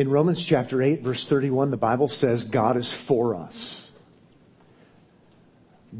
[0.00, 3.86] In Romans chapter 8, verse 31, the Bible says God is for us.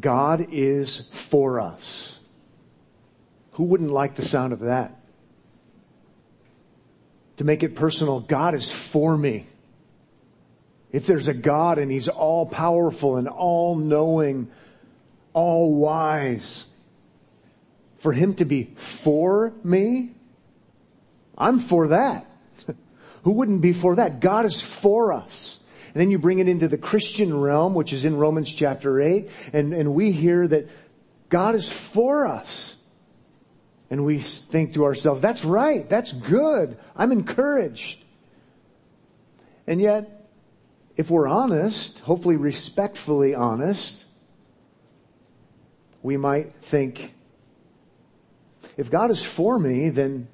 [0.00, 2.16] God is for us.
[3.52, 4.98] Who wouldn't like the sound of that?
[7.36, 9.46] To make it personal, God is for me.
[10.92, 14.50] If there's a God and He's all powerful and all knowing,
[15.34, 16.64] all wise,
[17.98, 20.12] for Him to be for me,
[21.36, 22.29] I'm for that.
[23.22, 24.20] Who wouldn't be for that?
[24.20, 25.58] God is for us.
[25.92, 29.28] And then you bring it into the Christian realm, which is in Romans chapter 8,
[29.52, 30.68] and, and we hear that
[31.28, 32.74] God is for us.
[33.90, 38.04] And we think to ourselves, that's right, that's good, I'm encouraged.
[39.66, 40.28] And yet,
[40.96, 44.04] if we're honest, hopefully respectfully honest,
[46.02, 47.12] we might think,
[48.76, 50.28] if God is for me, then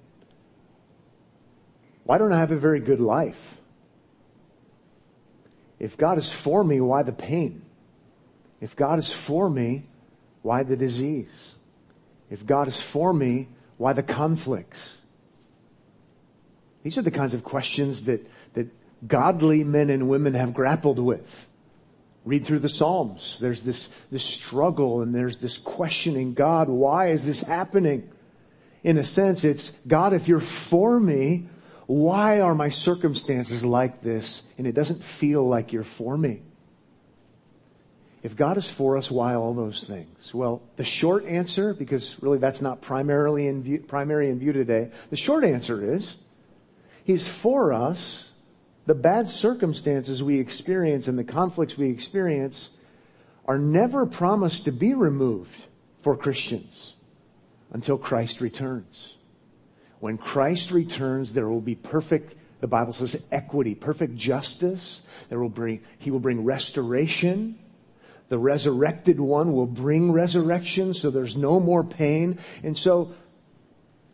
[2.07, 3.59] why don't I have a very good life?
[5.79, 7.63] If God is for me, why the pain?
[8.61, 9.85] If God is for me,
[10.43, 11.53] why the disease?
[12.31, 14.95] If God is for me, why the conflicts?
[16.85, 18.69] These are the kinds of questions that, that
[19.07, 21.49] godly men and women have grappled with.
[22.25, 23.39] Read through the Psalms.
[23.41, 28.09] There's this, this struggle and there's this questioning God, why is this happening?
[28.85, 31.49] In a sense, it's God, if you're for me,
[31.87, 34.43] why are my circumstances like this?
[34.59, 36.43] And it doesn't feel like you're for me.
[38.23, 40.35] If God is for us, why all those things?
[40.35, 44.91] Well, the short answer, because really that's not primarily in view, primary in view today,
[45.11, 46.17] the short answer is
[47.05, 48.25] He's for us.
[48.87, 52.71] The bad circumstances we experience and the conflicts we experience
[53.45, 55.67] are never promised to be removed
[56.03, 56.95] for Christians
[57.73, 59.16] until Christ returns.
[60.01, 65.01] When Christ returns, there will be perfect, the Bible says, equity, perfect justice.
[65.29, 67.59] There will bring, he will bring restoration.
[68.29, 72.39] The resurrected one will bring resurrection, so there's no more pain.
[72.63, 73.15] And so,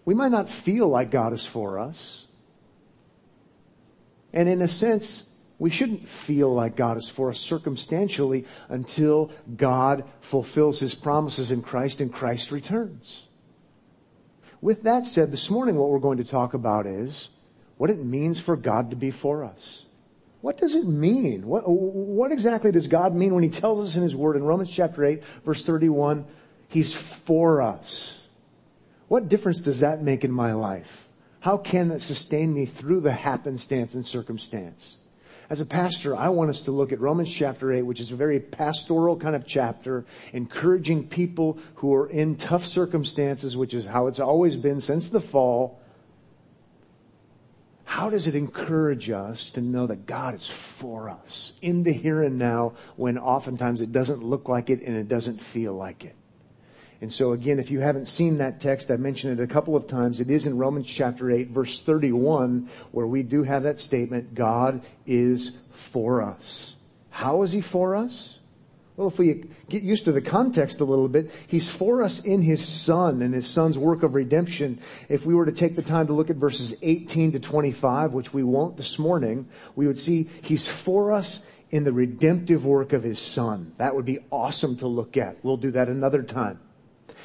[0.04, 2.24] we might not feel like God is for us.
[4.32, 5.24] And in a sense,
[5.58, 11.62] we shouldn't feel like God is for us circumstantially until God fulfills his promises in
[11.62, 13.28] Christ and Christ returns.
[14.62, 17.28] With that said, this morning what we're going to talk about is
[17.76, 19.84] what it means for God to be for us.
[20.40, 21.46] What does it mean?
[21.46, 24.70] What, what exactly does God mean when He tells us in His Word in Romans
[24.70, 26.24] chapter 8, verse 31,
[26.68, 28.16] He's for us?
[29.08, 31.08] What difference does that make in my life?
[31.40, 34.96] How can that sustain me through the happenstance and circumstance?
[35.52, 38.16] As a pastor, I want us to look at Romans chapter 8, which is a
[38.16, 44.06] very pastoral kind of chapter, encouraging people who are in tough circumstances, which is how
[44.06, 45.78] it's always been since the fall.
[47.84, 52.22] How does it encourage us to know that God is for us in the here
[52.22, 56.16] and now when oftentimes it doesn't look like it and it doesn't feel like it?
[57.02, 59.88] And so again, if you haven't seen that text, I mentioned it a couple of
[59.88, 60.20] times.
[60.20, 64.82] It is in Romans chapter 8, verse 31, where we do have that statement, God
[65.04, 66.76] is for us.
[67.10, 68.38] How is he for us?
[68.96, 72.40] Well, if we get used to the context a little bit, he's for us in
[72.40, 74.78] his son and his son's work of redemption.
[75.08, 78.32] If we were to take the time to look at verses 18 to 25, which
[78.32, 83.02] we won't this morning, we would see he's for us in the redemptive work of
[83.02, 83.72] his son.
[83.78, 85.42] That would be awesome to look at.
[85.42, 86.60] We'll do that another time.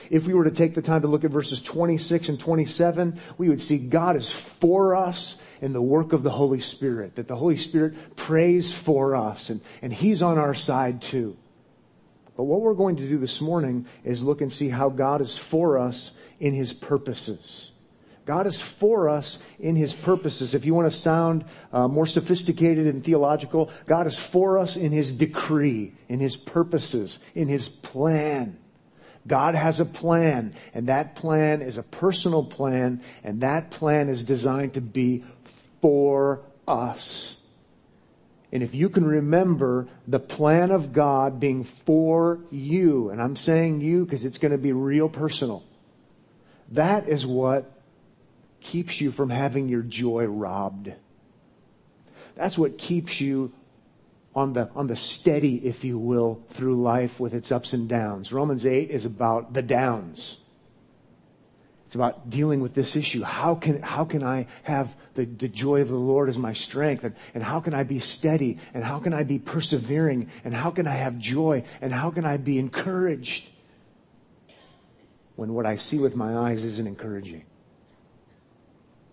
[0.09, 3.49] If we were to take the time to look at verses 26 and 27, we
[3.49, 7.35] would see God is for us in the work of the Holy Spirit, that the
[7.35, 11.37] Holy Spirit prays for us and, and He's on our side too.
[12.35, 15.37] But what we're going to do this morning is look and see how God is
[15.37, 17.71] for us in His purposes.
[18.25, 20.53] God is for us in His purposes.
[20.53, 24.91] If you want to sound uh, more sophisticated and theological, God is for us in
[24.91, 28.59] His decree, in His purposes, in His plan.
[29.27, 34.23] God has a plan, and that plan is a personal plan, and that plan is
[34.23, 35.23] designed to be
[35.81, 37.35] for us.
[38.51, 43.81] And if you can remember the plan of God being for you, and I'm saying
[43.81, 45.63] you because it's going to be real personal,
[46.71, 47.69] that is what
[48.61, 50.93] keeps you from having your joy robbed.
[52.35, 53.51] That's what keeps you
[54.37, 58.31] on the, on the steady, if you will, through life with its ups and downs.
[58.31, 60.37] Romans 8 is about the downs.
[61.87, 63.23] It's about dealing with this issue.
[63.23, 67.03] How can, how can I have the, the joy of the Lord as my strength?
[67.03, 68.59] And, and how can I be steady?
[68.75, 70.29] And how can I be persevering?
[70.43, 71.63] And how can I have joy?
[71.81, 73.49] And how can I be encouraged
[75.35, 77.43] when what I see with my eyes isn't encouraging?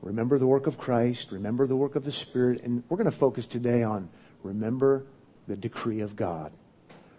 [0.03, 3.17] Remember the work of Christ, remember the work of the Spirit, and we're going to
[3.17, 4.11] focus today on
[4.45, 5.05] remember
[5.49, 6.53] the decree of God.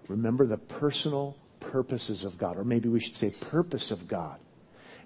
[0.08, 4.40] Remember the personal purposes of God, or maybe we should say purpose of God.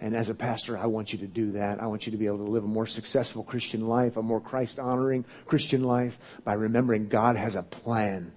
[0.01, 1.81] And as a pastor, I want you to do that.
[1.81, 4.39] I want you to be able to live a more successful Christian life, a more
[4.39, 8.31] Christ honoring Christian life by remembering God has a plan,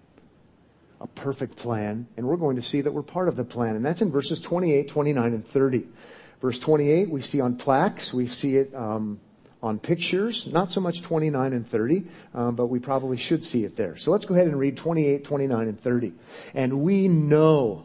[1.00, 2.08] a perfect plan.
[2.17, 3.76] And we're going to see that we're part of the plan.
[3.76, 5.87] And that's in verses 28, 29, and 30.
[6.40, 9.20] Verse 28, we see on plaques, we see it um,
[9.62, 12.04] on pictures, not so much 29 and 30,
[12.34, 13.96] um, but we probably should see it there.
[13.96, 16.12] So let's go ahead and read 28, 29, and 30.
[16.54, 17.84] And we know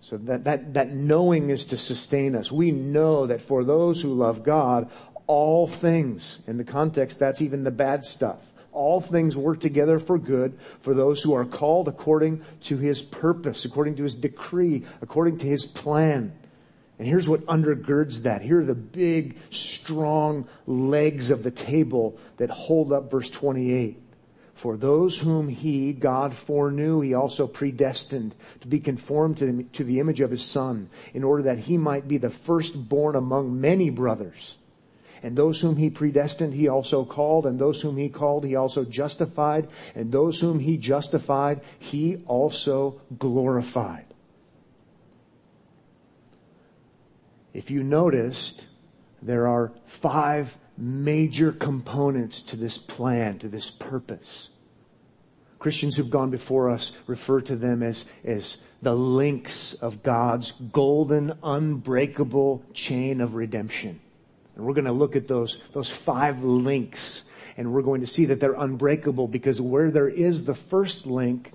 [0.00, 2.52] so that, that, that knowing is to sustain us.
[2.52, 4.90] We know that for those who love God,
[5.26, 8.38] all things, in the context, that's even the bad stuff.
[8.72, 13.64] All things work together for good for those who are called according to his purpose,
[13.64, 16.32] according to his decree, according to his plan.
[16.98, 18.42] And here's what undergirds that.
[18.42, 24.02] Here are the big, strong legs of the table that hold up verse 28.
[24.54, 29.84] For those whom he, God, foreknew, he also predestined to be conformed to the, to
[29.84, 33.90] the image of his Son, in order that he might be the firstborn among many
[33.90, 34.56] brothers.
[35.22, 38.84] And those whom he predestined, he also called, and those whom he called, he also
[38.84, 44.07] justified, and those whom he justified, he also glorified.
[47.52, 48.66] If you noticed,
[49.22, 54.48] there are five major components to this plan, to this purpose.
[55.58, 61.36] Christians who've gone before us refer to them as, as the links of God's golden,
[61.42, 64.00] unbreakable chain of redemption.
[64.54, 67.22] And we're going to look at those, those five links
[67.56, 71.52] and we're going to see that they're unbreakable because where there is the first link,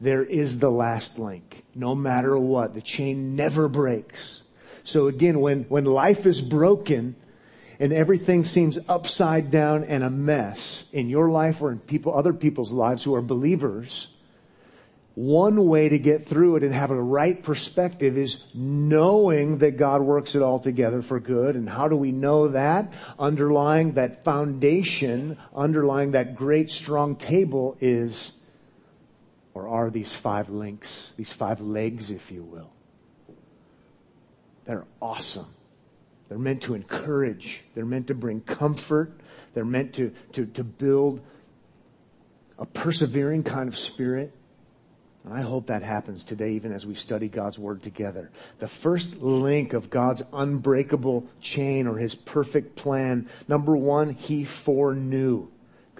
[0.00, 1.64] there is the last link.
[1.74, 4.42] No matter what, the chain never breaks.
[4.84, 7.16] So again, when, when life is broken,
[7.82, 12.32] and everything seems upside down and a mess in your life or in people, other
[12.32, 14.08] people's lives who are believers,
[15.14, 20.00] one way to get through it and have a right perspective is knowing that God
[20.00, 21.54] works it all together for good.
[21.54, 22.92] And how do we know that?
[23.18, 28.32] Underlying that foundation, underlying that great strong table is,
[29.52, 32.71] or are these five links, these five legs, if you will.
[34.64, 35.46] They're awesome.
[36.28, 37.62] They're meant to encourage.
[37.74, 39.12] They're meant to bring comfort.
[39.54, 41.20] They're meant to, to, to build
[42.58, 44.32] a persevering kind of spirit.
[45.24, 48.30] And I hope that happens today, even as we study God's Word together.
[48.58, 53.28] The first link of God's unbreakable chain or His perfect plan.
[53.46, 55.48] Number one, He foreknew.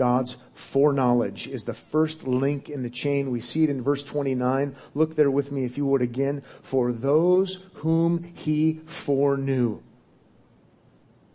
[0.03, 3.31] God's foreknowledge is the first link in the chain.
[3.31, 4.75] We see it in verse 29.
[4.97, 6.43] Look there with me, if you would, again.
[6.61, 9.81] For those whom He foreknew.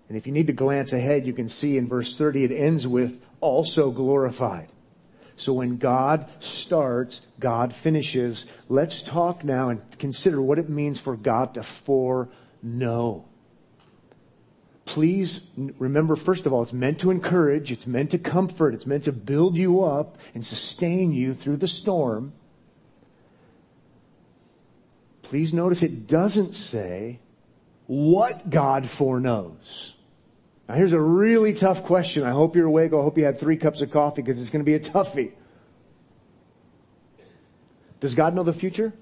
[0.10, 2.86] And if you need to glance ahead, you can see in verse 30 it ends
[2.86, 4.68] with also glorified.
[5.38, 8.46] So when God starts, God finishes.
[8.68, 13.24] Let's talk now and consider what it means for God to foreknow.
[14.88, 15.42] Please
[15.78, 19.12] remember, first of all, it's meant to encourage, it's meant to comfort, it's meant to
[19.12, 22.32] build you up and sustain you through the storm.
[25.24, 27.20] Please notice it doesn't say
[27.88, 29.94] what God foreknows.
[30.70, 32.24] Now here's a really tough question.
[32.24, 32.94] I hope you're awake.
[32.94, 35.34] I hope you had three cups of coffee because it's going to be a toughie.
[38.00, 38.94] Does God know the future?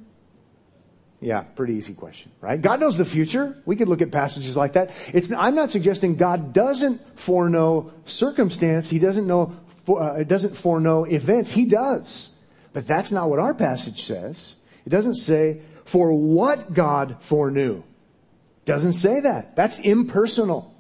[1.22, 2.62] Yeah, pretty easy question, right?
[2.62, 3.58] God knows the future.
[3.66, 4.92] We could look at passages like that.
[5.14, 8.90] It's, I'm not suggesting God doesn't foreknow circumstance.
[8.90, 9.56] He doesn't know,
[9.88, 11.52] uh, doesn't foreknow events.
[11.52, 12.30] He does.
[12.74, 14.56] But that's not what our passage says.
[14.86, 17.84] It doesn't say, for what God foreknew.
[18.66, 19.56] Doesn't say that.
[19.56, 20.76] That's impersonal.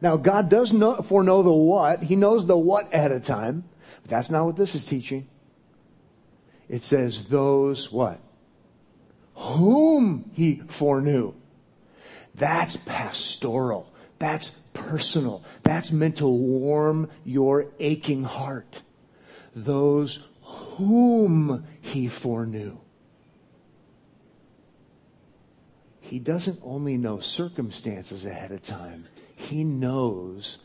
[0.00, 2.02] Now, God does know, foreknow the what.
[2.02, 3.64] He knows the what ahead of time.
[4.02, 5.28] But that's not what this is teaching.
[6.68, 8.20] It says those what?
[9.40, 11.32] Whom he foreknew.
[12.34, 13.90] That's pastoral.
[14.18, 15.42] That's personal.
[15.62, 18.82] That's meant to warm your aching heart.
[19.56, 22.78] Those whom he foreknew.
[26.00, 29.06] He doesn't only know circumstances ahead of time.
[29.34, 30.58] He knows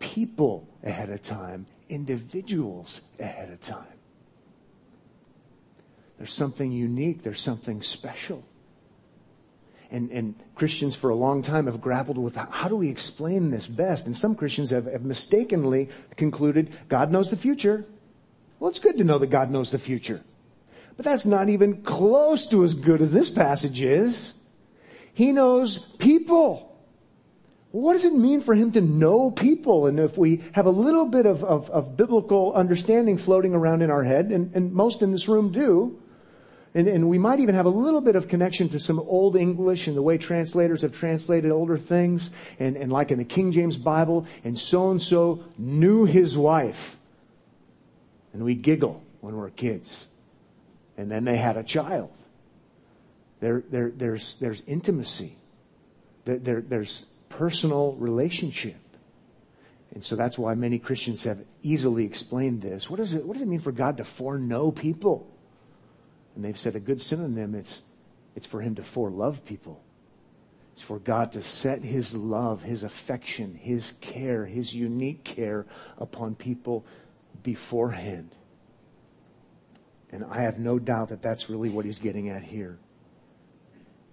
[0.00, 3.86] people ahead of time, individuals ahead of time.
[6.22, 8.44] There's something unique, there's something special.
[9.90, 13.66] And, and Christians for a long time have grappled with how do we explain this
[13.66, 14.06] best?
[14.06, 17.84] And some Christians have, have mistakenly concluded God knows the future.
[18.60, 20.22] Well, it's good to know that God knows the future.
[20.96, 24.34] But that's not even close to as good as this passage is.
[25.14, 26.72] He knows people
[27.72, 29.86] What does it mean for him to know people?
[29.86, 33.90] And if we have a little bit of, of, of biblical understanding floating around in
[33.90, 35.98] our head, and, and most in this room do,
[36.74, 39.88] and, and, we might even have a little bit of connection to some old English
[39.88, 43.76] and the way translators have translated older things, and, and like in the King James
[43.76, 46.96] Bible, and so and so knew his wife.
[48.32, 50.06] And we giggle when we're kids.
[50.96, 52.10] And then they had a child.
[53.40, 55.36] There, there, there's, there's intimacy.
[56.24, 58.76] There, there, there's personal relationship.
[59.94, 62.88] And so that's why many Christians have easily explained this.
[62.88, 65.28] What, is it, what does it mean for God to foreknow people?
[66.34, 67.82] And they've said a good synonym, it's,
[68.34, 69.82] it's for him to forelove people.
[70.72, 75.66] It's for God to set his love, his affection, his care, his unique care
[75.98, 76.86] upon people
[77.42, 78.34] beforehand.
[80.10, 82.78] And I have no doubt that that's really what he's getting at here.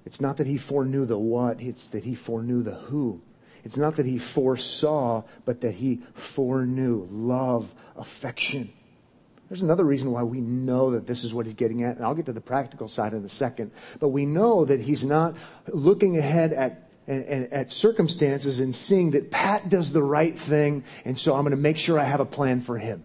[0.06, 3.22] It's not that he foreknew the what, it's that he foreknew the who.
[3.64, 8.72] It's not that he foresaw, but that he foreknew love, affection.
[9.50, 12.14] There's another reason why we know that this is what he's getting at, and I'll
[12.14, 13.72] get to the practical side in a second.
[14.00, 15.36] But we know that he's not
[15.68, 21.18] looking ahead at at, at circumstances and seeing that Pat does the right thing, and
[21.18, 23.04] so I'm going to make sure I have a plan for him.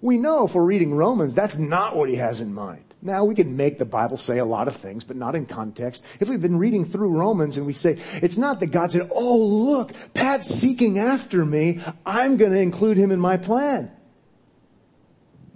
[0.00, 2.82] We know if we're reading Romans, that's not what he has in mind.
[3.02, 6.02] Now, we can make the Bible say a lot of things, but not in context.
[6.18, 9.38] If we've been reading through Romans and we say, it's not that God said, oh,
[9.38, 11.80] look, Pat's seeking after me.
[12.04, 13.92] I'm going to include him in my plan.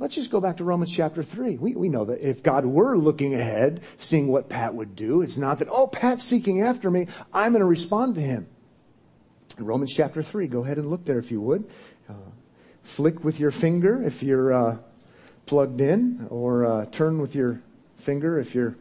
[0.01, 1.59] Let's just go back to Romans chapter 3.
[1.59, 5.37] We, we know that if God were looking ahead, seeing what Pat would do, it's
[5.37, 8.49] not that, oh, Pat's seeking after me, I'm going to respond to him.
[9.59, 11.69] In Romans chapter 3, go ahead and look there if you would.
[12.09, 12.15] Uh,
[12.83, 14.79] flick with your finger if you're uh,
[15.45, 17.61] plugged in, or uh, turn with your
[17.99, 18.77] finger if you're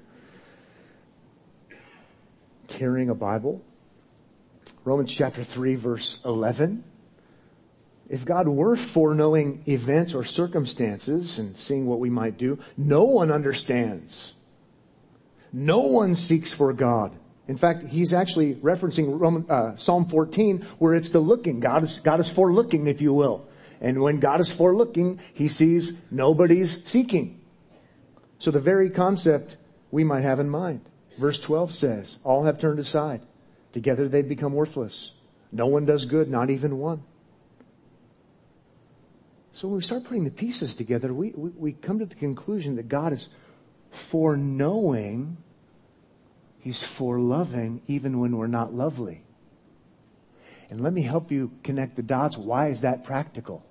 [2.70, 3.62] carrying a Bible.
[4.86, 6.82] Romans chapter 3, verse 11
[8.10, 13.32] if God were foreknowing events or circumstances and seeing what we might do, no one
[13.32, 14.34] understands.
[15.54, 17.16] No one seeks for God.
[17.48, 21.60] In fact, he's actually referencing Roman, uh, Psalm 14, where it's the looking.
[21.60, 23.48] God is, God is forelooking, if you will.
[23.80, 27.40] And when God is forelooking, he sees nobody's seeking.
[28.40, 29.58] So the very concept
[29.92, 30.82] we might have in mind.
[31.18, 33.22] Verse 12 says, All have turned aside.
[33.72, 35.14] Together they become worthless.
[35.52, 37.04] No one does good, not even one.
[39.60, 42.78] So when we start putting the pieces together, we, we, we come to the conclusion
[42.78, 43.28] that God is
[43.92, 45.36] foreknowing,
[46.62, 49.22] He's foreloving even when we're not lovely.
[50.70, 52.38] And let me help you connect the dots.
[52.38, 53.66] Why is that practical?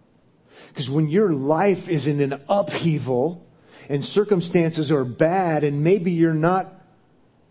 [0.69, 3.47] Because when your life is in an upheaval
[3.89, 6.71] and circumstances are bad and maybe you're not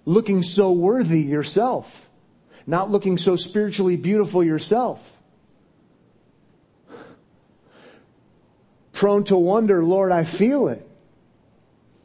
[0.06, 2.08] looking so worthy yourself,
[2.68, 5.17] not looking so spiritually beautiful yourself,
[8.98, 10.84] prone to wonder, Lord, I feel it.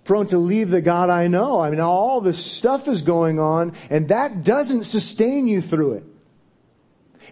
[0.05, 1.59] Prone to leave the God I know.
[1.59, 6.05] I mean, all this stuff is going on, and that doesn't sustain you through it.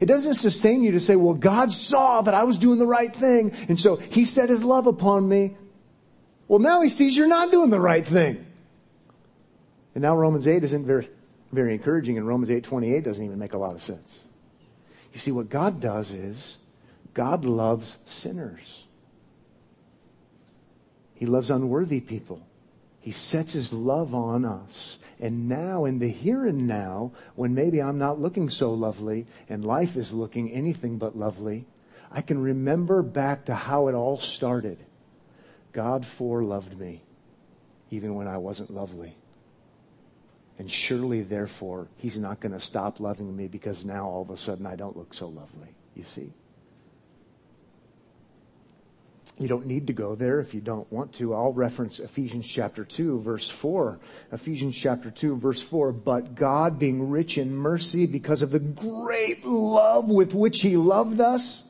[0.00, 3.14] It doesn't sustain you to say, well, God saw that I was doing the right
[3.14, 5.59] thing, and so He set His love upon me.
[6.49, 8.47] Well, now He sees you're not doing the right thing.
[9.95, 11.11] And now Romans 8 isn't very,
[11.52, 14.21] very encouraging, and Romans 8 28 doesn't even make a lot of sense.
[15.12, 16.57] You see, what God does is,
[17.12, 18.85] God loves sinners.
[21.20, 22.40] He loves unworthy people.
[22.98, 24.96] He sets his love on us.
[25.20, 29.62] And now, in the here and now, when maybe I'm not looking so lovely and
[29.62, 31.66] life is looking anything but lovely,
[32.10, 34.78] I can remember back to how it all started.
[35.72, 37.02] God foreloved me,
[37.90, 39.14] even when I wasn't lovely.
[40.58, 44.38] And surely, therefore, he's not going to stop loving me because now all of a
[44.38, 45.68] sudden I don't look so lovely.
[45.94, 46.32] You see?
[49.40, 51.35] You don't need to go there if you don't want to.
[51.35, 53.99] I'll reference Ephesians chapter 2, verse 4.
[54.32, 55.92] Ephesians chapter 2, verse 4.
[55.92, 61.23] But God, being rich in mercy because of the great love with which He loved
[61.23, 61.64] us,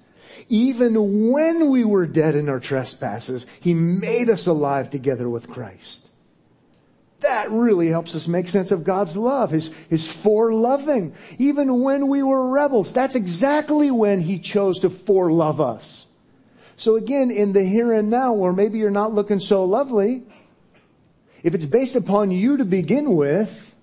[0.49, 6.09] even when we were dead in our trespasses, He made us alive together with Christ.
[7.21, 11.15] That really helps us make sense of God's love, His, His foreloving.
[11.39, 16.07] Even when we were rebels, that's exactly when He chose to forelove us.
[16.81, 20.23] So again, in the here and now, where maybe you're not looking so lovely,
[21.43, 23.75] if it's based upon you to begin with,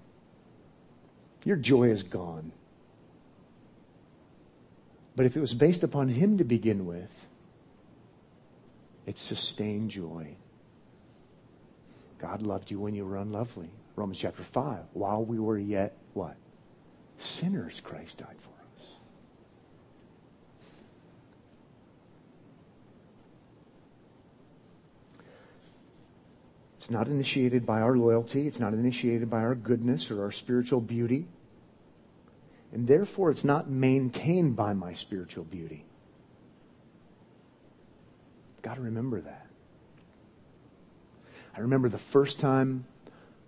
[1.43, 2.51] your joy is gone.
[5.15, 7.27] But if it was based upon Him to begin with,
[9.05, 10.35] it's sustained joy.
[12.17, 13.69] God loved you when you were unlovely.
[13.95, 14.79] Romans chapter 5.
[14.93, 16.35] While we were yet what?
[17.19, 18.87] Sinners, Christ died for us.
[26.87, 28.47] It's not initiated by our loyalty.
[28.47, 31.27] It's not initiated by our goodness or our spiritual beauty.
[32.71, 35.83] And therefore, it's not maintained by my spiritual beauty.
[38.61, 39.47] Got to remember that.
[41.57, 42.85] I remember the first time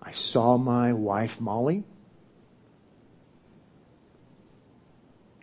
[0.04, 1.86] I saw my wife, Molly.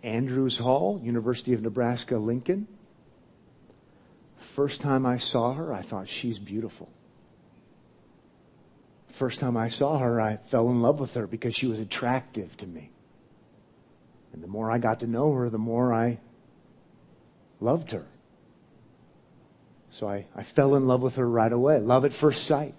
[0.03, 2.67] Andrews Hall, University of Nebraska, Lincoln.
[4.37, 6.91] First time I saw her, I thought she's beautiful.
[9.07, 12.55] First time I saw her, I fell in love with her because she was attractive
[12.57, 12.91] to me.
[14.33, 16.19] And the more I got to know her, the more I
[17.59, 18.05] loved her.
[19.89, 21.79] So I, I fell in love with her right away.
[21.79, 22.75] Love at first sight.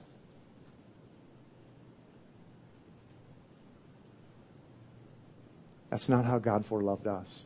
[5.90, 7.42] That's not how God foreloved us.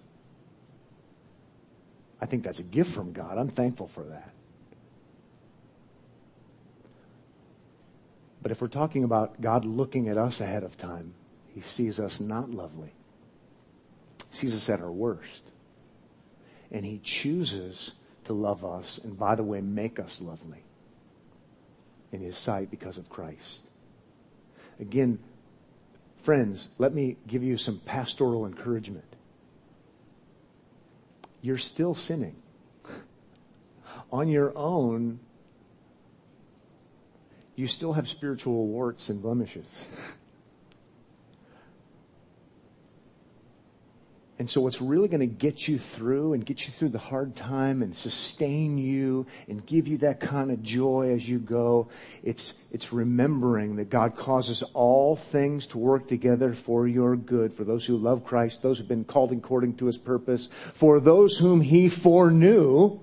[2.21, 3.39] I think that's a gift from God.
[3.39, 4.32] I'm thankful for that.
[8.43, 11.15] But if we're talking about God looking at us ahead of time,
[11.55, 12.93] he sees us not lovely.
[14.31, 15.43] He sees us at our worst.
[16.71, 17.93] And he chooses
[18.25, 20.65] to love us and, by the way, make us lovely
[22.11, 23.63] in his sight because of Christ.
[24.81, 25.19] Again,
[26.23, 29.17] Friends, let me give you some pastoral encouragement.
[31.41, 32.37] You're still sinning.
[34.13, 35.19] On your own,
[37.55, 39.87] you still have spiritual warts and blemishes.
[44.43, 47.37] And so, what's really going to get you through and get you through the hard
[47.37, 51.87] time and sustain you and give you that kind of joy as you go,
[52.25, 57.63] it's, it's remembering that God causes all things to work together for your good, for
[57.63, 61.61] those who love Christ, those who've been called according to his purpose, for those whom
[61.61, 62.99] he foreknew.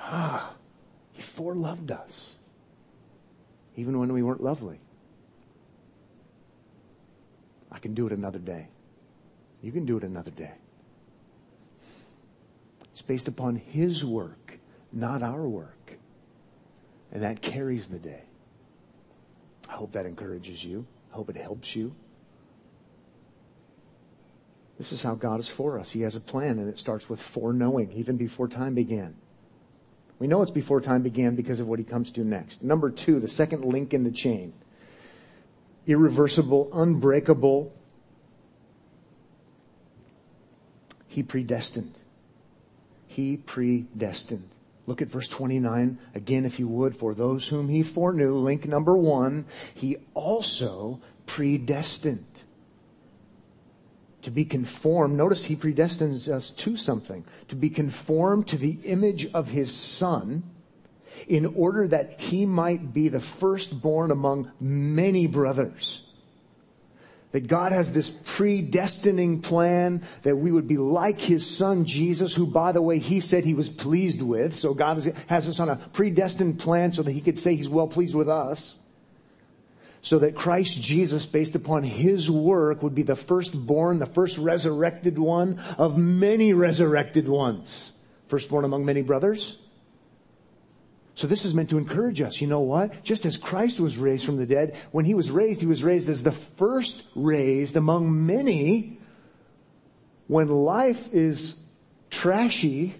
[0.00, 0.52] Ah,
[1.12, 2.29] he foreloved us,
[3.76, 4.78] even when we weren't lovely.
[7.70, 8.68] I can do it another day.
[9.62, 10.52] You can do it another day.
[12.90, 14.58] It's based upon His work,
[14.92, 15.98] not our work.
[17.12, 18.22] And that carries the day.
[19.68, 20.86] I hope that encourages you.
[21.12, 21.94] I hope it helps you.
[24.78, 25.90] This is how God is for us.
[25.90, 29.14] He has a plan, and it starts with foreknowing, even before time began.
[30.20, 32.62] We know it's before time began because of what he comes to next.
[32.62, 34.52] Number two, the second link in the chain
[35.86, 37.72] irreversible, unbreakable
[41.10, 41.96] He predestined.
[43.08, 44.48] He predestined.
[44.86, 46.94] Look at verse 29 again, if you would.
[46.94, 52.24] For those whom he foreknew, link number one, he also predestined
[54.22, 55.16] to be conformed.
[55.16, 57.24] Notice he predestines us to something.
[57.48, 60.44] To be conformed to the image of his son
[61.28, 66.02] in order that he might be the firstborn among many brothers.
[67.32, 72.44] That God has this predestining plan that we would be like his son Jesus, who
[72.46, 74.56] by the way, he said he was pleased with.
[74.56, 77.86] So God has us on a predestined plan so that he could say he's well
[77.86, 78.79] pleased with us.
[80.02, 85.18] So that Christ Jesus, based upon his work, would be the firstborn, the first resurrected
[85.18, 87.92] one of many resurrected ones.
[88.28, 89.58] Firstborn among many brothers.
[91.20, 92.40] So this is meant to encourage us.
[92.40, 93.02] You know what?
[93.02, 96.08] Just as Christ was raised from the dead, when he was raised, he was raised
[96.08, 98.96] as the first raised among many.
[100.28, 101.56] When life is
[102.08, 102.94] trashy,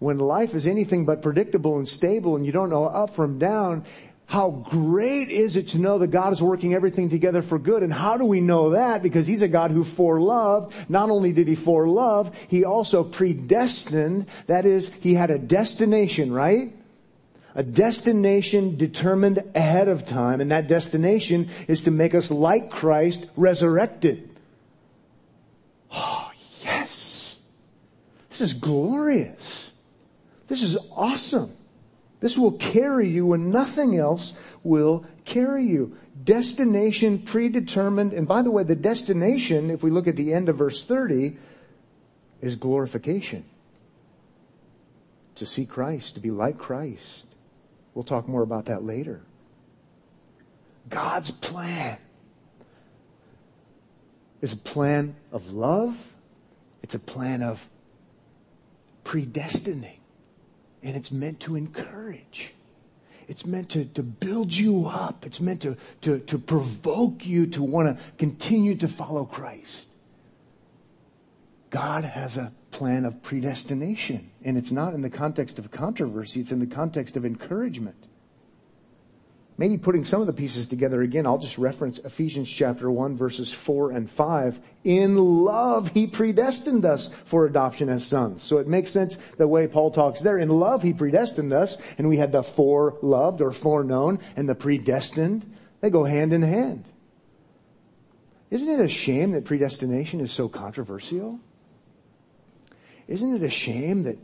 [0.00, 3.84] when life is anything but predictable and stable and you don't know up from down,
[4.28, 7.82] how great is it to know that God is working everything together for good?
[7.82, 9.02] And how do we know that?
[9.02, 10.70] Because He's a God who foreloved.
[10.90, 14.26] Not only did He forelove, He also predestined.
[14.46, 16.74] That is, He had a destination, right?
[17.54, 23.26] a destination determined ahead of time, and that destination is to make us like Christ
[23.34, 24.30] resurrected.
[25.90, 26.30] Oh,
[26.62, 27.34] yes.
[28.28, 29.72] This is glorious.
[30.46, 31.50] This is awesome.
[32.20, 35.96] This will carry you when nothing else will carry you.
[36.24, 38.12] Destination predetermined.
[38.12, 41.36] And by the way, the destination, if we look at the end of verse 30,
[42.40, 43.44] is glorification.
[45.36, 47.26] To see Christ, to be like Christ.
[47.94, 49.22] We'll talk more about that later.
[50.88, 51.98] God's plan
[54.40, 55.96] is a plan of love.
[56.82, 57.68] It's a plan of
[59.04, 59.97] predestining.
[60.82, 62.52] And it's meant to encourage.
[63.28, 65.26] It's meant to, to build you up.
[65.26, 69.88] It's meant to, to, to provoke you to want to continue to follow Christ.
[71.70, 74.30] God has a plan of predestination.
[74.44, 78.07] And it's not in the context of controversy, it's in the context of encouragement.
[79.58, 83.52] Maybe putting some of the pieces together again, I'll just reference Ephesians chapter 1 verses
[83.52, 84.60] 4 and 5.
[84.84, 88.44] In love, he predestined us for adoption as sons.
[88.44, 90.38] So it makes sense the way Paul talks there.
[90.38, 95.52] In love, he predestined us, and we had the foreloved or foreknown and the predestined.
[95.80, 96.84] They go hand in hand.
[98.50, 101.40] Isn't it a shame that predestination is so controversial?
[103.08, 104.18] Isn't it a shame that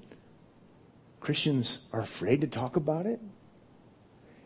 [1.20, 3.20] Christians are afraid to talk about it?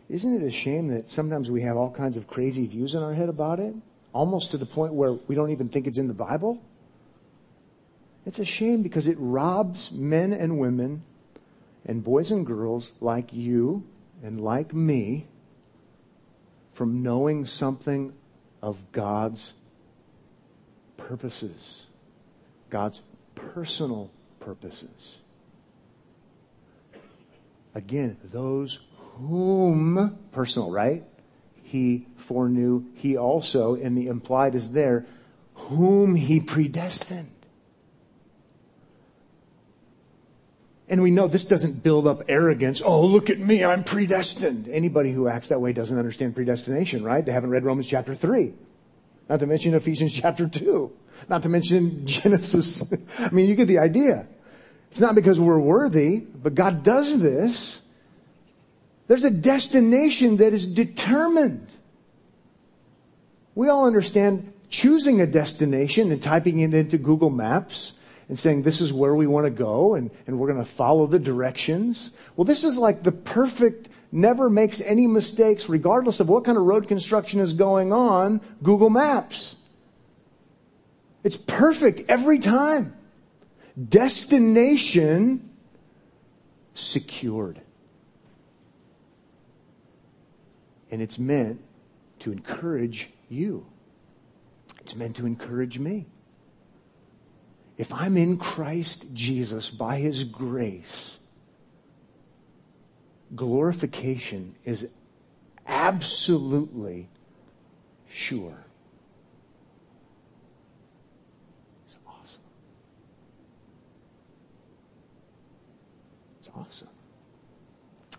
[0.09, 3.12] Isn't it a shame that sometimes we have all kinds of crazy views in our
[3.12, 3.75] head about it?
[4.12, 6.62] Almost to the point where we don't even think it's in the Bible?
[8.25, 11.03] It's a shame because it robs men and women
[11.85, 13.85] and boys and girls like you
[14.23, 15.27] and like me
[16.73, 18.12] from knowing something
[18.62, 19.53] of God's
[20.97, 21.87] purposes,
[22.71, 23.03] God's
[23.35, 25.16] personal purposes.
[27.75, 28.79] Again, those
[29.19, 31.05] whom, personal, right?
[31.63, 32.85] He foreknew.
[32.95, 35.07] He also, and the implied is there,
[35.55, 37.31] whom he predestined.
[40.91, 42.81] And we know this doesn't build up arrogance.
[42.83, 44.69] Oh, look at me, I'm predestined.
[44.69, 47.25] Anybody who acts that way doesn't understand predestination, right?
[47.25, 48.55] They haven't read Romans chapter 3.
[49.29, 50.91] Not to mention Ephesians chapter 2.
[51.29, 52.91] Not to mention Genesis.
[53.19, 54.27] I mean, you get the idea.
[54.91, 57.81] It's not because we're worthy, but God does this
[59.09, 61.66] there's a destination that is determined.
[63.55, 67.94] We all understand choosing a destination and typing it into Google Maps
[68.29, 71.07] and saying this is where we want to go and, and we're going to follow
[71.07, 72.11] the directions.
[72.37, 76.64] Well, this is like the perfect, never makes any mistakes regardless of what kind of
[76.64, 79.57] road construction is going on, Google Maps.
[81.25, 82.94] It's perfect every time.
[83.88, 85.49] Destination
[86.75, 87.61] secured.
[90.90, 91.62] And it's meant
[92.20, 93.66] to encourage you.
[94.81, 96.07] It's meant to encourage me.
[97.77, 101.18] If I'm in Christ Jesus by his grace,
[103.37, 104.88] glorification is
[105.66, 107.09] absolutely
[108.09, 108.64] sure.
[111.87, 112.40] It's awesome.
[116.40, 116.88] It's awesome.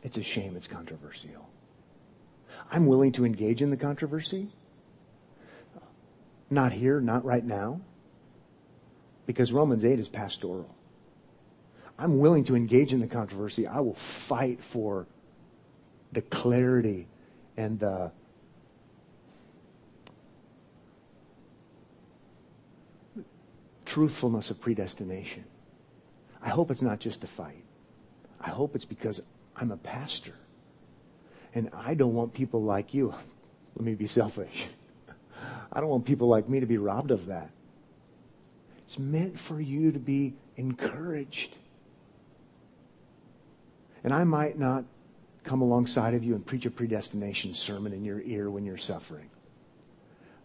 [0.03, 1.48] It's a shame it's controversial.
[2.71, 4.49] I'm willing to engage in the controversy.
[6.49, 7.81] Not here, not right now,
[9.25, 10.75] because Romans 8 is pastoral.
[11.97, 13.67] I'm willing to engage in the controversy.
[13.67, 15.05] I will fight for
[16.11, 17.07] the clarity
[17.57, 18.11] and the
[23.85, 25.43] truthfulness of predestination.
[26.41, 27.63] I hope it's not just a fight.
[28.39, 29.21] I hope it's because
[29.55, 30.38] I'm a pastor
[31.53, 33.13] and I don't want people like you.
[33.75, 34.67] Let me be selfish.
[35.71, 37.49] I don't want people like me to be robbed of that.
[38.79, 41.55] It's meant for you to be encouraged.
[44.03, 44.85] And I might not
[45.43, 49.29] come alongside of you and preach a predestination sermon in your ear when you're suffering.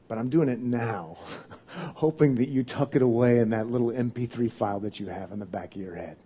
[0.09, 1.17] But I'm doing it now,
[1.95, 5.39] hoping that you tuck it away in that little MP3 file that you have in
[5.39, 6.17] the back of your head.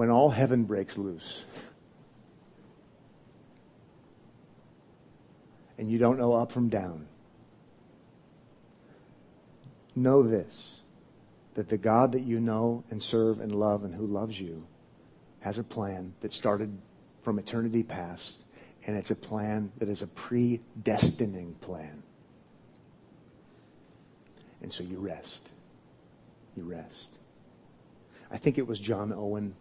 [0.00, 1.44] When all heaven breaks loose.
[5.76, 7.06] And you don't know up from down.
[9.94, 10.70] Know this
[11.52, 14.66] that the God that you know and serve and love and who loves you
[15.40, 16.78] has a plan that started
[17.20, 18.44] from eternity past,
[18.86, 22.02] and it's a plan that is a predestining plan.
[24.62, 25.50] And so you rest.
[26.56, 27.10] You rest.
[28.30, 29.54] I think it was John Owen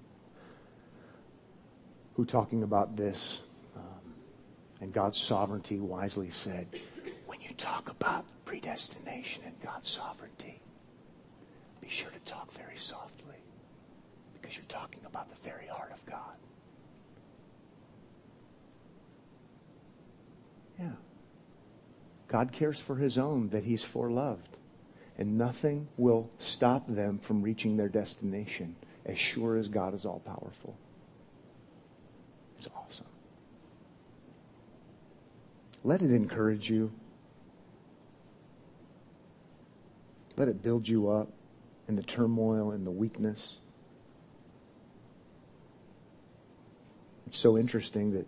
[2.19, 3.39] who, talking about this
[3.77, 4.13] um,
[4.81, 6.67] and God's sovereignty, wisely said,
[7.27, 10.59] when you talk about predestination and God's sovereignty,
[11.79, 13.37] be sure to talk very softly
[14.33, 16.35] because you're talking about the very heart of God.
[20.77, 20.91] Yeah.
[22.27, 24.57] God cares for his own that he's foreloved.
[25.17, 30.19] And nothing will stop them from reaching their destination as sure as God is all
[30.19, 30.75] powerful.
[32.59, 33.05] It's awesome.
[35.83, 36.91] Let it encourage you.
[40.37, 41.29] Let it build you up
[41.87, 43.57] in the turmoil and the weakness.
[47.27, 48.27] It's so interesting that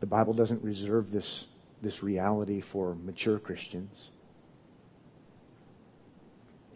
[0.00, 1.44] the Bible doesn't reserve this,
[1.82, 4.10] this reality for mature Christians.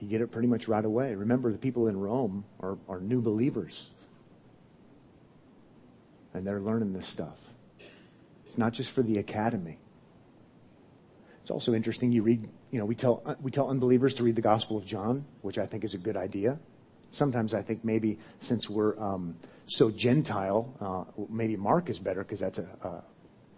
[0.00, 1.14] You get it pretty much right away.
[1.14, 3.86] Remember, the people in Rome are, are new believers.
[6.34, 7.38] and they're learning this stuff.
[8.44, 9.78] It's not just for the academy.
[11.44, 12.10] It's also interesting.
[12.10, 15.26] You read, you know, we tell, we tell unbelievers to read the Gospel of John,
[15.42, 16.58] which I think is a good idea.
[17.10, 22.40] Sometimes I think maybe since we're um, so Gentile, uh, maybe Mark is better because
[22.40, 23.02] that's a, a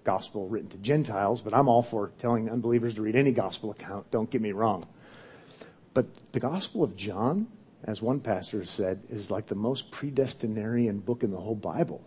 [0.03, 4.11] gospel written to Gentiles, but I'm all for telling unbelievers to read any gospel account.
[4.11, 4.85] Don't get me wrong.
[5.95, 7.47] But the Gospel of John,
[7.85, 12.03] as one pastor said, is like the most predestinarian book in the whole Bible.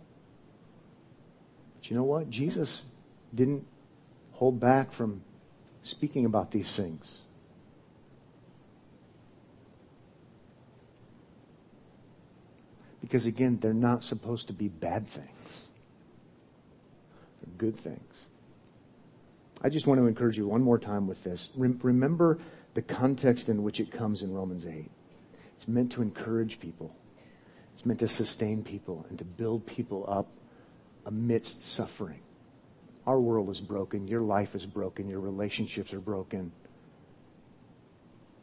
[1.78, 2.28] But you know what?
[2.28, 2.82] Jesus
[3.34, 3.66] didn't
[4.32, 5.22] hold back from
[5.82, 7.18] speaking about these things.
[13.00, 15.28] Because again, they're not supposed to be bad things.
[17.42, 18.26] They're good things.
[19.62, 21.50] I just want to encourage you one more time with this.
[21.56, 22.38] remember
[22.74, 24.90] the context in which it comes in Romans 8.
[25.56, 26.94] It's meant to encourage people.
[27.74, 30.28] It's meant to sustain people and to build people up
[31.04, 32.20] amidst suffering.
[33.06, 34.06] Our world is broken.
[34.06, 35.08] Your life is broken.
[35.08, 36.52] Your relationships are broken.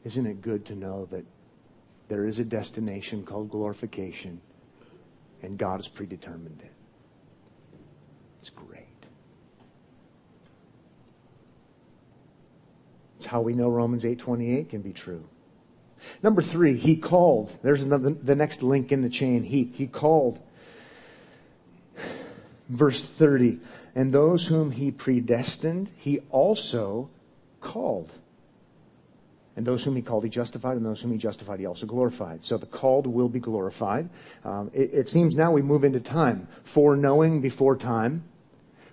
[0.04, 1.26] Isn't it good to know that
[2.08, 4.42] there is a destination called glorification
[5.42, 6.72] and God has predetermined it?
[8.40, 8.86] It's great.
[13.18, 15.24] It's how we know Romans 8:28 can be true.
[16.22, 17.52] Number 3, he called.
[17.64, 19.44] There's the next link in the chain.
[19.44, 20.40] He he called
[22.70, 23.60] Verse 30
[23.96, 27.10] And those whom he predestined, he also
[27.62, 28.12] called.
[29.56, 32.44] And those whom he called, he justified, and those whom he justified, he also glorified.
[32.44, 34.08] So the called will be glorified.
[34.46, 36.48] Um, it, it seems now we move into time.
[36.64, 38.24] Foreknowing before time,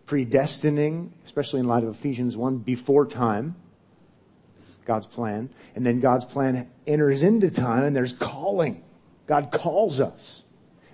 [0.06, 3.56] predestining, especially in light of Ephesians 1, before time,
[4.86, 5.50] God's plan.
[5.74, 8.82] And then God's plan enters into time, and there's calling.
[9.26, 10.43] God calls us.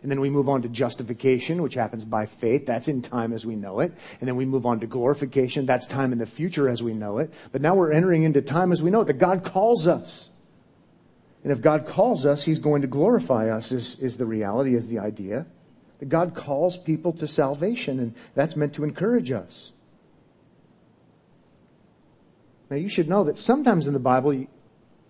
[0.03, 2.65] And then we move on to justification, which happens by faith.
[2.65, 3.93] That's in time as we know it.
[4.21, 5.67] And then we move on to glorification.
[5.67, 7.33] That's time in the future as we know it.
[7.53, 10.31] But now we're entering into time as we know it, that God calls us.
[11.43, 14.89] And if God calls us, He's going to glorify us, is, is the reality, is
[14.89, 15.47] the idea.
[15.99, 19.73] That God calls people to salvation, and that's meant to encourage us.
[22.71, 24.47] Now, you should know that sometimes in the Bible,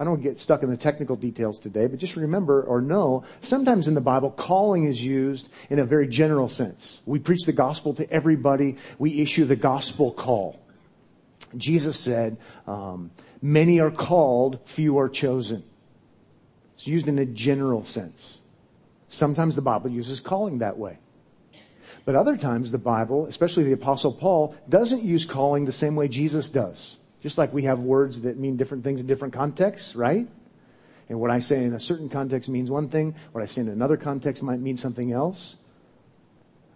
[0.01, 3.87] I don't get stuck in the technical details today, but just remember or know, sometimes
[3.87, 7.03] in the Bible, calling is used in a very general sense.
[7.05, 8.79] We preach the gospel to everybody.
[8.99, 10.59] We issue the gospel call.
[11.55, 13.11] Jesus said, um,
[13.43, 15.65] many are called, few are chosen.
[16.73, 18.39] It's used in a general sense.
[19.09, 20.97] Sometimes the Bible uses calling that way.
[22.07, 26.09] But other times the Bible, especially the apostle Paul, doesn't use calling the same way
[26.09, 26.97] Jesus does.
[27.23, 30.27] Just like we have words that mean different things in different contexts, right?
[31.09, 33.69] And what I say in a certain context means one thing, what I say in
[33.69, 35.57] another context might mean something else.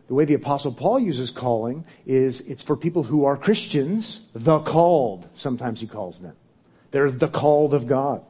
[0.09, 4.61] The way the apostle Paul uses calling is it's for people who are Christians, the
[4.61, 6.37] called, sometimes he calls them.
[6.91, 8.23] They're the called of God.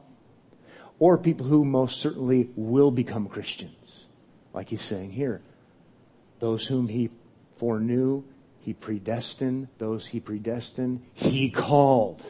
[0.99, 4.05] Or people who most certainly will become Christians.
[4.53, 5.41] Like he's saying here.
[6.39, 7.09] Those whom he
[7.57, 8.23] foreknew,
[8.65, 11.05] he predestined those he predestined.
[11.13, 12.23] He called.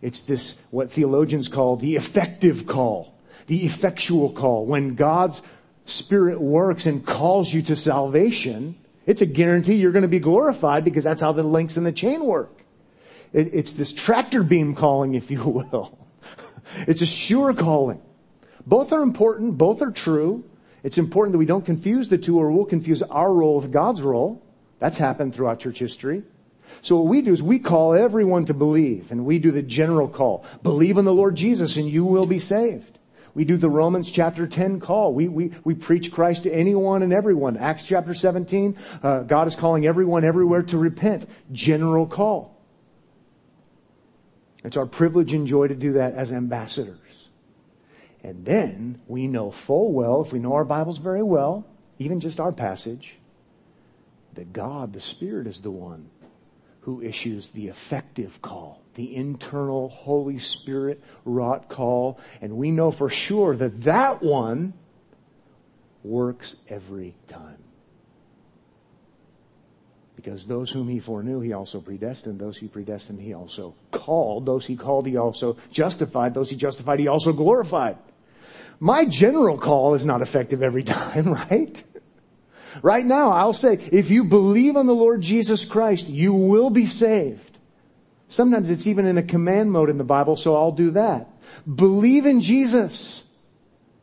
[0.00, 4.64] It's this, what theologians call the effective call, the effectual call.
[4.64, 5.42] When God's
[5.84, 8.76] Spirit works and calls you to salvation,
[9.06, 11.90] it's a guarantee you're going to be glorified because that's how the links in the
[11.90, 12.62] chain work.
[13.32, 15.98] It, it's this tractor beam calling, if you will.
[16.86, 18.00] it's a sure calling.
[18.64, 19.58] Both are important.
[19.58, 20.44] Both are true.
[20.84, 24.00] It's important that we don't confuse the two or we'll confuse our role with God's
[24.00, 24.45] role.
[24.78, 26.22] That's happened throughout church history.
[26.82, 30.08] So what we do is we call everyone to believe, and we do the general
[30.08, 30.44] call.
[30.62, 32.96] Believe in the Lord Jesus and you will be saved.
[33.34, 35.12] We do the Romans chapter 10 call.
[35.12, 37.58] We, we, we preach Christ to anyone and everyone.
[37.58, 41.26] Acts chapter 17, uh, God is calling everyone everywhere to repent.
[41.52, 42.56] General call.
[44.64, 46.98] It's our privilege and joy to do that as ambassadors.
[48.24, 51.66] And then we know full well, if we know our Bibles very well,
[51.98, 53.16] even just our passage,
[54.36, 56.08] that God, the Spirit, is the one
[56.86, 62.20] who issues the effective call, the internal Holy Spirit wrought call.
[62.40, 64.72] And we know for sure that that one
[66.04, 67.58] works every time.
[70.14, 72.38] Because those whom he foreknew, he also predestined.
[72.38, 74.46] Those he predestined, he also called.
[74.46, 76.34] Those he called, he also justified.
[76.34, 77.98] Those he justified, he also glorified.
[78.78, 81.82] My general call is not effective every time, right?
[82.82, 86.86] Right now, I'll say, if you believe on the Lord Jesus Christ, you will be
[86.86, 87.58] saved.
[88.28, 91.28] Sometimes it's even in a command mode in the Bible, so I'll do that.
[91.72, 93.22] Believe in Jesus,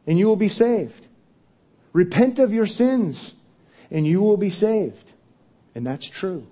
[0.07, 1.07] and you will be saved.
[1.91, 3.35] Repent of your sins,
[3.91, 5.11] and you will be saved.
[5.75, 6.47] And that's true.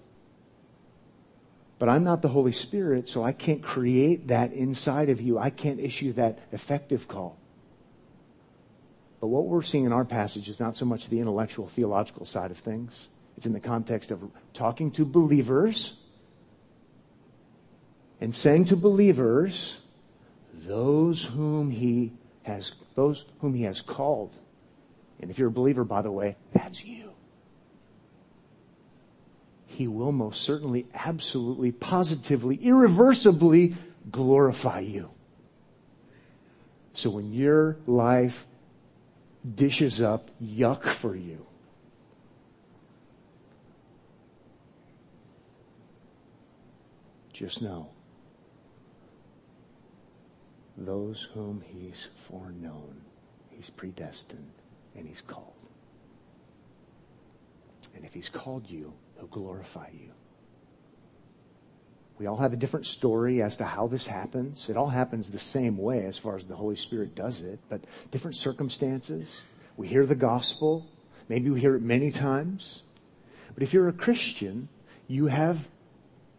[1.79, 5.39] But I'm not the Holy Spirit, so I can't create that inside of you.
[5.39, 7.37] I can't issue that effective call.
[9.21, 12.49] But what we're seeing in our passage is not so much the intellectual, theological side
[12.49, 13.07] of things.
[13.37, 14.19] It's in the context of
[14.53, 15.93] talking to believers
[18.19, 19.77] and saying to believers,
[20.53, 24.33] those whom he has, those whom he has called.
[25.21, 27.11] And if you're a believer, by the way, that's you.
[29.67, 33.75] He will most certainly, absolutely, positively, irreversibly
[34.11, 35.11] glorify you.
[36.93, 38.47] So when your life
[39.55, 41.45] dishes up yuck for you,
[47.33, 47.89] just know
[50.77, 53.01] those whom he's foreknown,
[53.49, 54.51] he's predestined,
[54.95, 55.53] and he's called.
[57.95, 60.11] And if he's called you, he'll glorify you.
[62.21, 64.69] We all have a different story as to how this happens.
[64.69, 67.81] It all happens the same way as far as the Holy Spirit does it, but
[68.11, 69.41] different circumstances.
[69.75, 70.85] We hear the gospel.
[71.29, 72.83] Maybe we hear it many times.
[73.55, 74.69] But if you're a Christian,
[75.07, 75.67] you have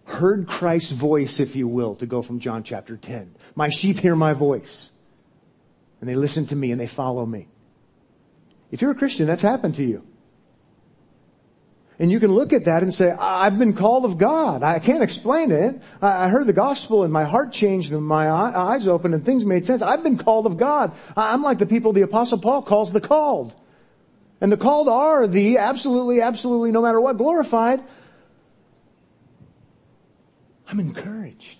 [0.04, 3.34] heard Christ's voice, if you will, to go from John chapter 10.
[3.56, 4.90] My sheep hear my voice.
[6.00, 7.48] And they listen to me and they follow me.
[8.70, 10.06] If you're a Christian, that's happened to you.
[11.98, 14.62] And you can look at that and say, I've been called of God.
[14.62, 15.80] I can't explain it.
[16.00, 19.66] I heard the gospel and my heart changed and my eyes opened and things made
[19.66, 19.82] sense.
[19.82, 20.92] I've been called of God.
[21.16, 23.54] I'm like the people the apostle Paul calls the called.
[24.40, 27.80] And the called are the absolutely, absolutely, no matter what, glorified.
[30.66, 31.58] I'm encouraged.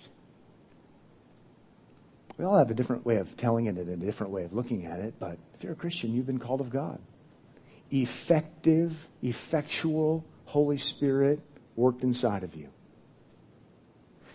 [2.37, 4.85] We all have a different way of telling it and a different way of looking
[4.87, 6.99] at it, but if you're a Christian, you've been called of God.
[7.93, 11.39] Effective, effectual Holy Spirit
[11.75, 12.69] worked inside of you.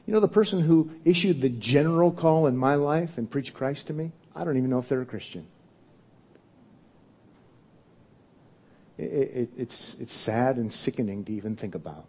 [0.07, 3.89] You know, the person who issued the general call in my life and preached Christ
[3.89, 5.47] to me, I don't even know if they're a Christian.
[8.97, 12.07] It, it, it's, it's sad and sickening to even think about.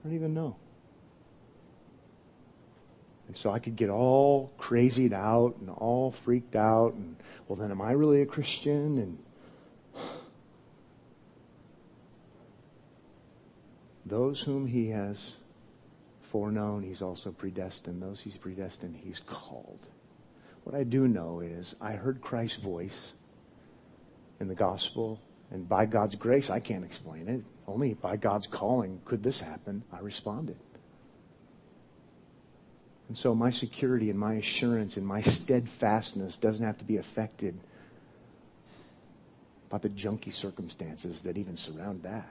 [0.00, 0.56] I don't even know.
[3.26, 7.16] And so I could get all crazied out and all freaked out and,
[7.48, 8.98] well, then am I really a Christian?
[8.98, 9.18] And
[14.04, 15.32] those whom he has
[16.22, 18.02] foreknown, he's also predestined.
[18.02, 19.86] Those he's predestined, he's called.
[20.64, 23.12] What I do know is I heard Christ's voice
[24.40, 27.42] in the gospel, and by God's grace, I can't explain it.
[27.68, 29.84] Only by God's calling could this happen.
[29.92, 30.56] I responded.
[33.08, 37.58] And so my security and my assurance and my steadfastness doesn't have to be affected
[39.68, 42.28] by the junky circumstances that even surround that.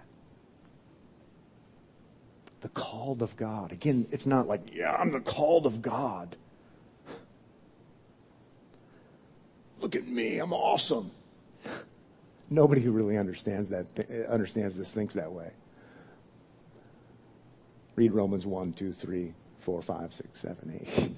[2.61, 3.71] The called of God.
[3.71, 6.35] Again, it's not like, yeah, I'm the called of God.
[9.79, 11.11] Look at me, I'm awesome.
[12.49, 13.85] Nobody who really understands that
[14.29, 15.51] understands this thinks that way.
[17.95, 19.33] Read Romans 1, 2, 3,
[19.65, 21.17] 4, 5, 6, 7, 8.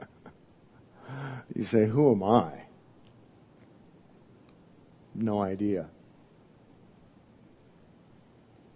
[1.54, 2.52] you say, Who am I?
[5.14, 5.90] No idea.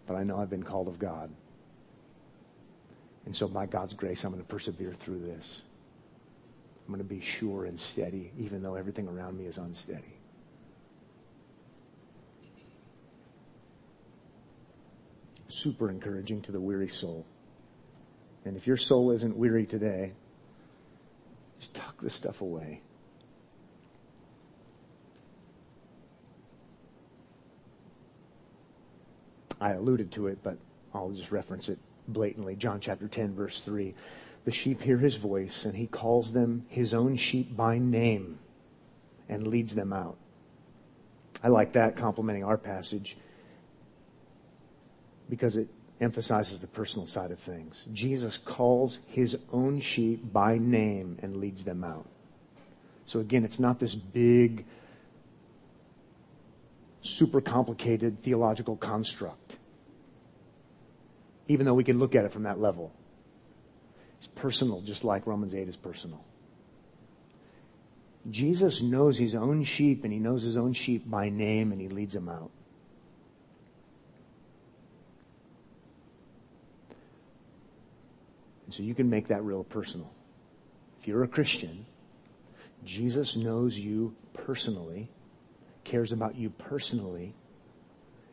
[0.07, 1.31] But I know I've been called of God.
[3.25, 5.63] And so, by God's grace, I'm going to persevere through this.
[6.87, 10.17] I'm going to be sure and steady, even though everything around me is unsteady.
[15.49, 17.25] super encouraging to the weary soul.
[18.47, 20.13] And if your soul isn't weary today,
[21.59, 22.81] just tuck this stuff away.
[29.61, 30.59] I alluded to it, but
[30.95, 32.55] I'll just reference it blatantly.
[32.55, 33.95] John chapter 10, verse 3.
[34.45, 38.39] The sheep hear his voice, and he calls them his own sheep by name
[39.29, 40.19] and leads them out.
[41.43, 43.17] I like that, complimenting our passage
[45.29, 45.69] because it
[46.01, 47.87] emphasizes the personal side of things.
[47.93, 52.07] Jesus calls his own sheep by name and leads them out.
[53.07, 54.65] So again, it's not this big,
[57.01, 59.57] super complicated theological construct.
[61.49, 62.93] Even though we can look at it from that level.
[64.19, 66.25] It's personal, just like Romans 8 is personal.
[68.29, 71.89] Jesus knows his own sheep and he knows his own sheep by name and he
[71.89, 72.51] leads them out.
[78.67, 80.13] And so you can make that real personal.
[81.01, 81.87] If you're a Christian,
[82.85, 85.09] Jesus knows you personally,
[85.85, 87.35] cares about you personally,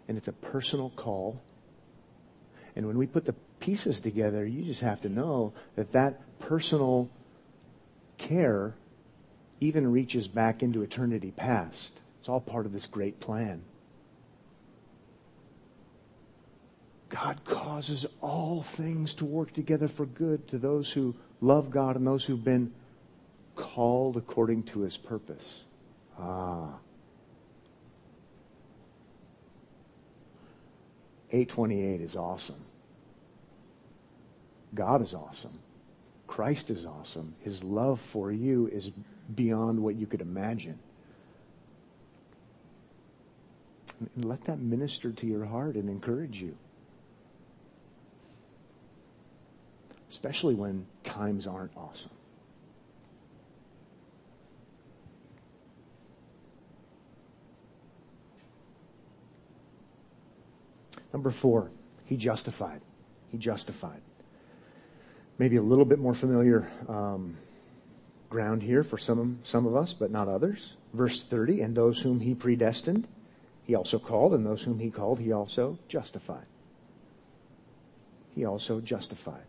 [0.08, 1.42] and it's a personal call.
[2.76, 7.10] And when we put the pieces together, you just have to know that that personal
[8.18, 8.76] care
[9.60, 12.02] even reaches back into eternity past.
[12.20, 13.62] It's all part of this great plan.
[17.14, 22.08] God causes all things to work together for good to those who love God and
[22.08, 22.74] those who've been
[23.56, 25.62] called according to his purpose.
[26.18, 26.70] Ah.
[31.30, 32.66] 828 is awesome.
[34.74, 35.60] God is awesome.
[36.26, 37.36] Christ is awesome.
[37.42, 38.92] His love for you is
[39.36, 40.80] beyond what you could imagine.
[44.16, 46.58] And let that minister to your heart and encourage you.
[50.24, 52.10] Especially when times aren't awesome.
[61.12, 61.72] Number four,
[62.06, 62.80] he justified.
[63.34, 64.00] He justified.
[65.38, 67.36] Maybe a little bit more familiar um,
[68.30, 70.78] ground here for some, some of us, but not others.
[70.94, 73.10] Verse 30, and those whom he predestined,
[73.66, 76.46] he also called, and those whom he called, he also justified.
[78.34, 79.44] He also justified.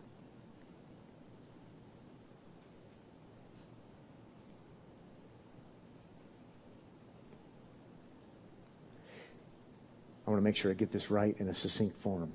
[10.35, 12.33] Want to make sure I get this right in a succinct form.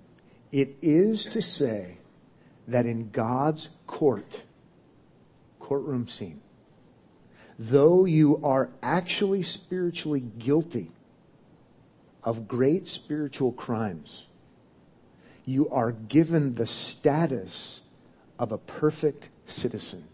[0.53, 1.99] It is to say
[2.67, 4.43] that in God's court,
[5.59, 6.41] courtroom scene,
[7.59, 10.91] though you are actually spiritually guilty
[12.25, 14.25] of great spiritual crimes,
[15.45, 17.83] you are given the status
[18.39, 20.05] of a perfect citizen.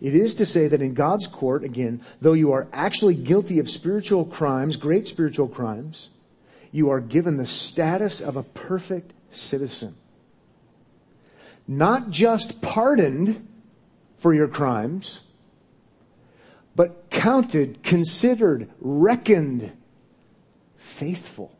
[0.00, 3.68] It is to say that in God's court, again, though you are actually guilty of
[3.68, 6.08] spiritual crimes, great spiritual crimes,
[6.70, 9.96] you are given the status of a perfect citizen.
[11.66, 13.46] Not just pardoned
[14.18, 15.20] for your crimes,
[16.76, 19.72] but counted, considered, reckoned
[20.76, 21.57] faithful.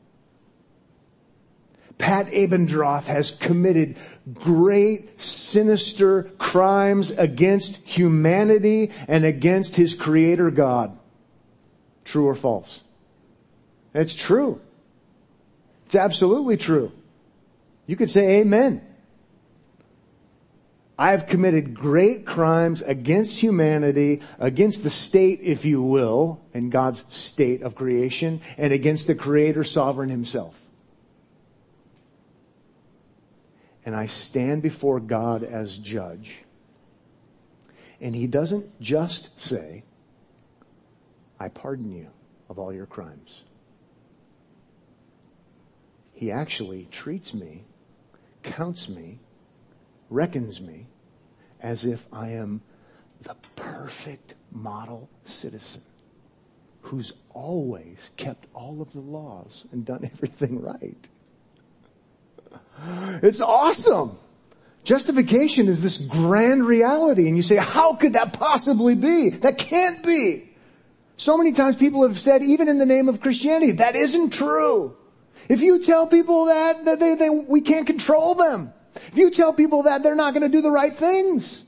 [1.99, 3.97] Pat Abendroth has committed
[4.33, 10.97] great, sinister crimes against humanity and against his creator God.
[12.05, 12.81] True or false?
[13.93, 14.61] It's true.
[15.87, 16.93] It's absolutely true.
[17.87, 18.83] You could say amen.
[20.99, 27.05] I have committed great crimes against humanity, against the state, if you will, and God's
[27.09, 30.61] state of creation, and against the creator sovereign himself.
[33.89, 36.41] And I stand before God as judge.
[38.03, 39.83] And he doesn't just say,
[41.41, 42.09] I pardon you
[42.51, 43.45] of all your crimes.
[46.13, 47.65] He actually treats me,
[48.43, 49.21] counts me,
[50.11, 50.85] reckons me
[51.59, 52.61] as if I am
[53.23, 55.81] the perfect model citizen
[56.83, 61.09] who's always kept all of the laws and done everything right.
[63.23, 64.19] It's awesome.
[64.85, 67.27] Justification is this grand reality.
[67.27, 69.31] And you say, how could that possibly be?
[69.31, 70.49] That can't be.
[71.17, 74.97] So many times people have said, even in the name of Christianity, that isn't true.
[75.49, 78.73] If you tell people that, that they, they, we can't control them.
[78.95, 81.65] If you tell people that, they're not going to do the right things.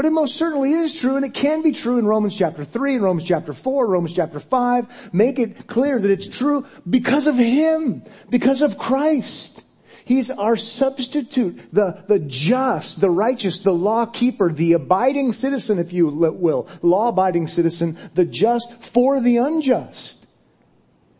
[0.00, 2.94] But it most certainly is true, and it can be true in Romans chapter 3,
[2.94, 5.12] in Romans chapter 4, Romans chapter 5.
[5.12, 9.62] Make it clear that it's true because of Him, because of Christ.
[10.06, 15.92] He's our substitute, the, the just, the righteous, the law keeper, the abiding citizen, if
[15.92, 20.16] you will, law abiding citizen, the just for the unjust.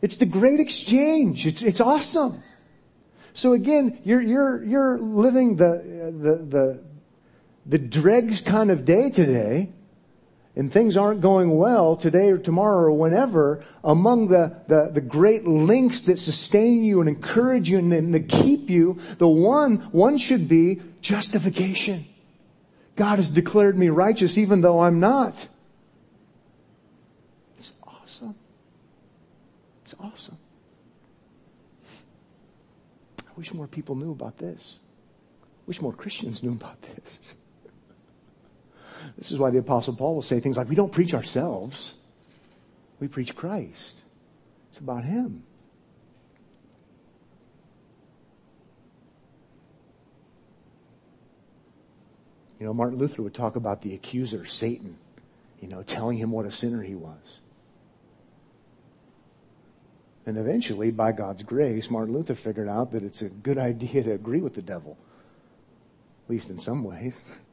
[0.01, 1.45] It's the great exchange.
[1.45, 2.41] It's, it's awesome.
[3.33, 6.90] So again, you're, you're, you're living the, the, the,
[7.65, 9.71] the dregs kind of day today,
[10.55, 15.45] and things aren't going well today or tomorrow or whenever, among the, the, the great
[15.45, 20.49] links that sustain you and encourage you and, and keep you, the one, one should
[20.49, 22.05] be justification.
[22.95, 25.47] God has declared me righteous even though I'm not.
[27.57, 28.35] It's awesome.
[29.83, 30.37] It's awesome.
[33.19, 34.75] I wish more people knew about this.
[35.41, 37.35] I wish more Christians knew about this.
[39.21, 41.93] This is why the Apostle Paul will say things like, We don't preach ourselves,
[42.99, 43.97] we preach Christ.
[44.71, 45.43] It's about Him.
[52.59, 54.97] You know, Martin Luther would talk about the accuser, Satan.
[55.59, 57.39] you know, telling him what a sinner he was.
[60.25, 64.13] And eventually, by God's grace, Martin Luther figured out that it's a good idea to
[64.13, 64.97] agree with the devil,
[66.25, 67.21] at least in some ways.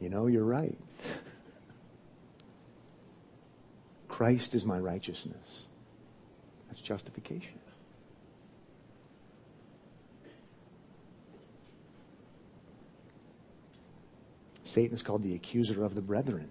[0.00, 0.78] You know, you're right.
[4.08, 5.64] Christ is my righteousness.
[6.68, 7.58] That's justification.
[14.64, 16.48] Satan is called the accuser of the brethren.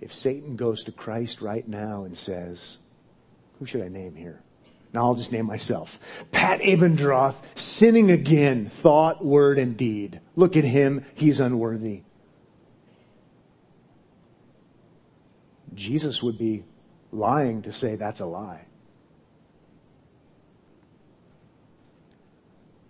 [0.00, 2.76] If Satan goes to Christ right now and says,
[3.58, 4.40] Who should I name here?
[4.92, 5.98] Now I'll just name myself.
[6.32, 10.20] Pat Abendroth, sinning again, thought, word, and deed.
[10.36, 12.02] Look at him, he's unworthy.
[15.74, 16.64] Jesus would be
[17.12, 18.66] lying to say that's a lie.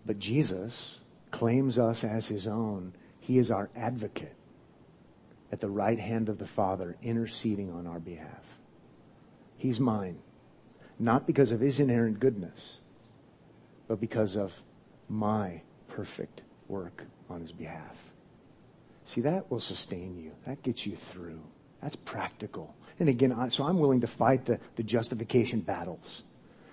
[0.06, 0.98] But Jesus
[1.30, 2.94] claims us as his own.
[3.20, 4.34] He is our advocate
[5.52, 8.42] at the right hand of the Father, interceding on our behalf.
[9.56, 10.18] He's mine,
[10.98, 12.78] not because of his inherent goodness,
[13.88, 14.54] but because of
[15.08, 17.96] my perfect work on his behalf.
[19.04, 20.32] See, that will sustain you.
[20.46, 21.42] That gets you through.
[21.82, 22.74] That's practical.
[22.98, 26.22] And again, so I'm willing to fight the, the justification battles.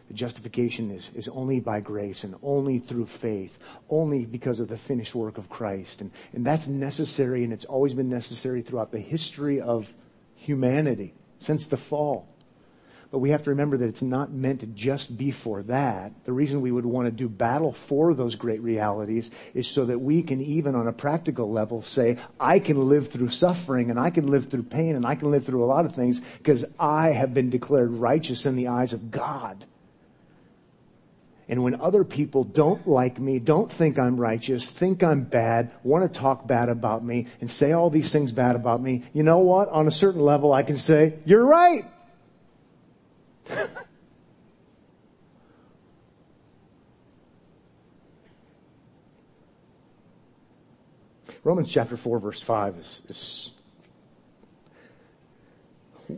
[0.08, 3.58] The justification is, is only by grace and only through faith,
[3.90, 6.02] only because of the finished work of Christ.
[6.02, 9.94] And, and that's necessary, and it's always been necessary throughout the history of
[10.36, 12.28] humanity since the fall.
[13.10, 16.12] But we have to remember that it's not meant to just be for that.
[16.26, 20.00] The reason we would want to do battle for those great realities is so that
[20.00, 24.10] we can, even on a practical level, say, I can live through suffering and I
[24.10, 27.10] can live through pain and I can live through a lot of things because I
[27.10, 29.66] have been declared righteous in the eyes of God.
[31.50, 36.12] And when other people don't like me, don't think I'm righteous, think I'm bad, want
[36.12, 39.40] to talk bad about me, and say all these things bad about me, you know
[39.40, 39.70] what?
[39.70, 41.86] On a certain level, I can say, You're right.
[51.44, 53.52] Romans chapter 4, verse 5 is, is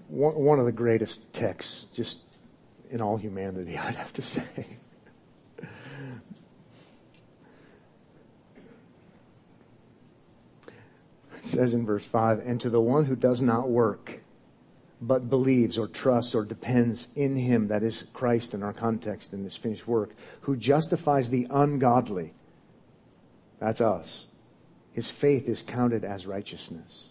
[0.08, 2.20] one of the greatest texts just
[2.90, 4.44] in all humanity, I'd have to say.
[11.38, 14.20] It says in verse 5 And to the one who does not work,
[15.02, 19.44] but believes or trusts or depends in him, that is Christ in our context in
[19.44, 22.34] this finished work, who justifies the ungodly,
[23.60, 24.26] that's us.
[24.92, 27.10] His faith is counted as righteousness.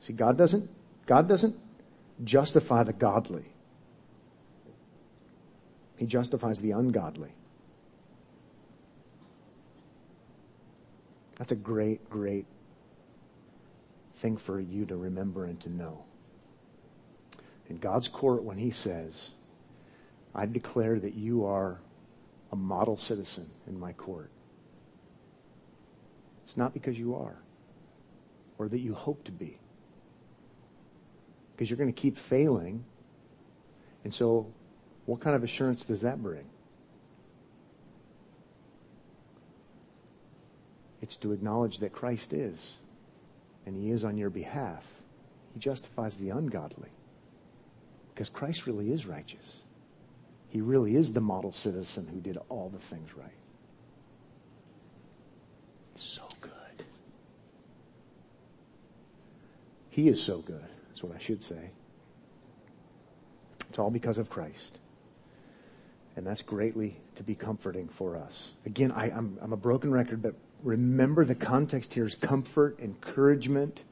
[0.00, 0.70] See, God doesn't,
[1.06, 1.56] God doesn't
[2.22, 3.46] justify the godly.
[5.96, 7.32] He justifies the ungodly.
[11.36, 12.46] That's a great, great
[14.16, 16.04] thing for you to remember and to know.
[17.70, 19.30] In God's court, when He says,
[20.34, 21.78] I declare that you are
[22.52, 24.30] a model citizen in my court,
[26.44, 27.36] it's not because you are
[28.58, 29.56] or that you hope to be.
[31.54, 32.84] Because you're going to keep failing.
[34.02, 34.52] And so,
[35.06, 36.46] what kind of assurance does that bring?
[41.00, 42.74] It's to acknowledge that Christ is
[43.64, 44.84] and he is on your behalf,
[45.54, 46.90] he justifies the ungodly.
[48.20, 49.60] Because Christ really is righteous.
[50.50, 53.30] He really is the model citizen who did all the things right.
[55.94, 56.84] So good.
[59.88, 60.66] He is so good.
[60.88, 61.70] That's what I should say.
[63.70, 64.76] It's all because of Christ.
[66.14, 68.50] And that's greatly to be comforting for us.
[68.66, 73.82] Again, I, am a broken record, but remember the context here is comfort, encouragement.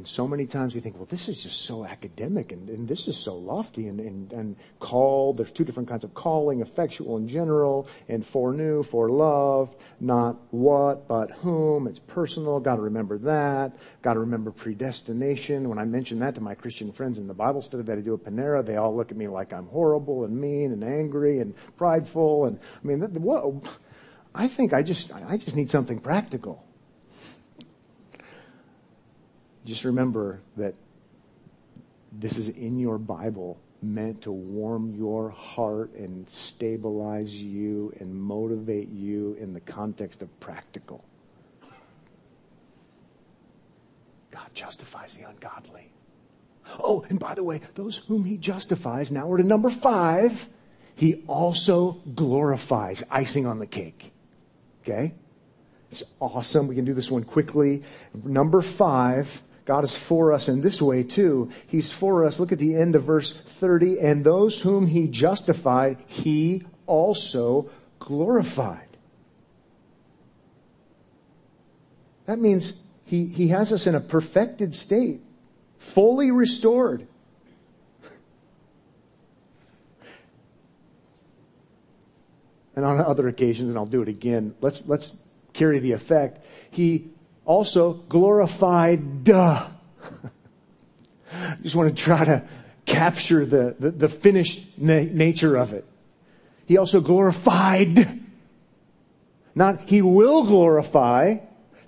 [0.00, 3.06] And so many times we think, well, this is just so academic and, and this
[3.06, 5.36] is so lofty and, and, and called.
[5.36, 9.68] There's two different kinds of calling, effectual and general, and foreknew, forelove,
[10.00, 11.86] not what, but whom.
[11.86, 12.60] It's personal.
[12.60, 13.76] Got to remember that.
[14.00, 15.68] Got to remember predestination.
[15.68, 18.14] When I mention that to my Christian friends in the Bible study that I do
[18.14, 21.52] at Panera, they all look at me like I'm horrible and mean and angry and
[21.76, 22.46] prideful.
[22.46, 23.52] And I mean, what?
[24.34, 26.64] I think I just, I just need something practical.
[29.70, 30.74] Just remember that
[32.10, 38.88] this is in your Bible meant to warm your heart and stabilize you and motivate
[38.88, 41.04] you in the context of practical.
[44.32, 45.92] God justifies the ungodly.
[46.80, 50.48] Oh, and by the way, those whom he justifies, now we're to number five,
[50.96, 54.10] he also glorifies, icing on the cake.
[54.82, 55.14] Okay?
[55.92, 56.66] It's awesome.
[56.66, 57.84] We can do this one quickly.
[58.24, 61.50] Number five, God is for us in this way too.
[61.66, 62.40] He's for us.
[62.40, 64.00] Look at the end of verse 30.
[64.00, 68.86] And those whom he justified, he also glorified.
[72.26, 75.20] That means he, he has us in a perfected state,
[75.78, 77.06] fully restored.
[82.76, 85.12] and on other occasions, and I'll do it again, let's, let's
[85.52, 86.44] carry the effect.
[86.70, 87.10] He
[87.50, 89.66] also glorified duh.
[91.32, 92.44] I just want to try to
[92.86, 95.84] capture the, the, the finished na- nature of it.
[96.66, 98.20] He also glorified.
[99.56, 101.38] Not he will glorify,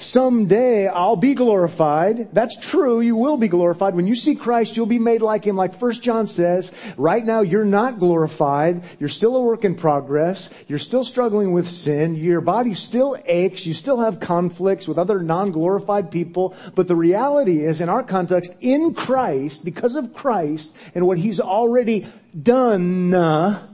[0.02, 2.34] someday I'll be glorified.
[2.34, 3.00] That's true.
[3.00, 3.94] You will be glorified.
[3.94, 5.56] When you see Christ, you'll be made like him.
[5.56, 8.84] Like First John says, right now you're not glorified.
[8.98, 10.50] You're still a work in progress.
[10.68, 12.14] You're still struggling with sin.
[12.16, 13.66] Your body still aches.
[13.66, 16.54] You still have conflicts with other non-glorified people.
[16.74, 21.40] But the reality is, in our context, in Christ, because of Christ and what he's
[21.40, 22.06] already
[22.40, 23.68] done, uh,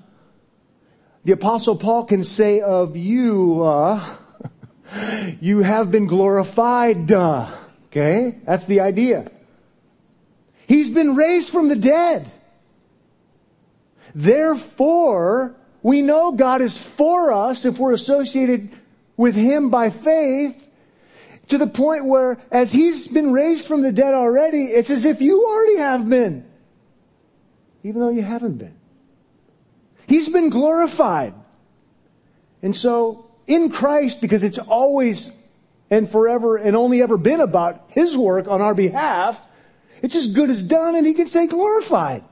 [1.24, 4.16] the apostle Paul can say of you, uh,
[5.40, 7.10] you have been glorified.
[7.12, 8.38] Okay?
[8.44, 9.30] That's the idea.
[10.66, 12.30] He's been raised from the dead.
[14.14, 18.70] Therefore, we know God is for us if we're associated
[19.16, 20.64] with Him by faith
[21.48, 25.20] to the point where as He's been raised from the dead already, it's as if
[25.20, 26.44] you already have been.
[27.82, 28.74] Even though you haven't been.
[30.06, 31.34] He's been glorified.
[32.62, 35.32] And so in Christ because it's always
[35.90, 39.40] and forever and only ever been about His work on our behalf.
[40.02, 42.22] It's as good as done and He can say glorified.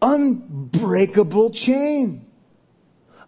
[0.00, 2.24] Unbreakable chain.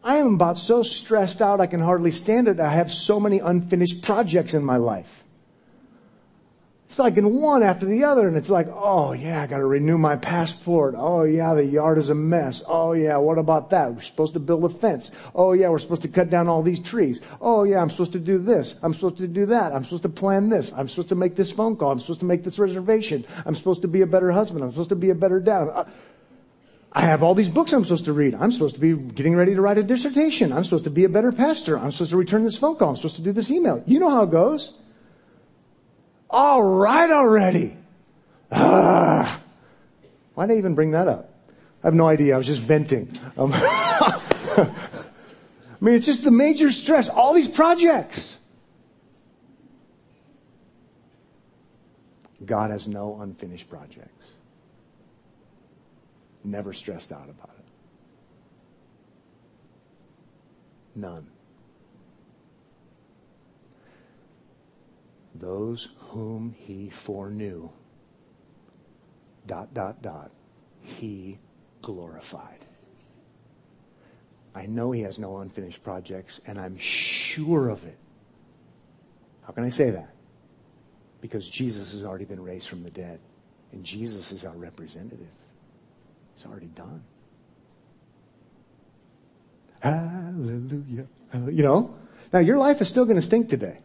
[0.04, 2.58] I am about so stressed out I can hardly stand it.
[2.58, 5.21] I have so many unfinished projects in my life.
[6.92, 9.96] It's like in one after the other, and it's like, oh yeah, I gotta renew
[9.96, 10.94] my passport.
[10.94, 12.62] Oh yeah, the yard is a mess.
[12.66, 13.94] Oh yeah, what about that?
[13.94, 15.10] We're supposed to build a fence.
[15.34, 17.22] Oh yeah, we're supposed to cut down all these trees.
[17.40, 18.74] Oh yeah, I'm supposed to do this.
[18.82, 19.72] I'm supposed to do that.
[19.72, 20.70] I'm supposed to plan this.
[20.70, 21.92] I'm supposed to make this phone call.
[21.92, 23.24] I'm supposed to make this reservation.
[23.46, 24.62] I'm supposed to be a better husband.
[24.62, 25.70] I'm supposed to be a better dad.
[26.92, 28.34] I have all these books I'm supposed to read.
[28.34, 30.52] I'm supposed to be getting ready to write a dissertation.
[30.52, 31.78] I'm supposed to be a better pastor.
[31.78, 32.90] I'm supposed to return this phone call.
[32.90, 33.82] I'm supposed to do this email.
[33.86, 34.74] You know how it goes.
[36.32, 37.76] All right already.
[38.50, 39.40] Ah.
[40.34, 41.28] Why did I even bring that up?
[41.84, 42.34] I have no idea.
[42.34, 43.10] I was just venting.
[43.36, 44.70] Um, I
[45.80, 47.08] mean, it's just the major stress.
[47.08, 48.38] All these projects.
[52.44, 54.30] God has no unfinished projects.
[56.44, 57.64] Never stressed out about it.
[60.96, 61.26] None.
[65.42, 67.68] Those whom he foreknew,
[69.46, 70.30] dot, dot, dot,
[70.80, 71.38] he
[71.82, 72.60] glorified.
[74.54, 77.98] I know he has no unfinished projects, and I'm sure of it.
[79.42, 80.14] How can I say that?
[81.20, 83.18] Because Jesus has already been raised from the dead,
[83.72, 85.26] and Jesus is our representative.
[86.34, 87.02] It's already done.
[89.80, 91.06] Hallelujah.
[91.34, 91.96] You know?
[92.32, 93.80] Now, your life is still going to stink today.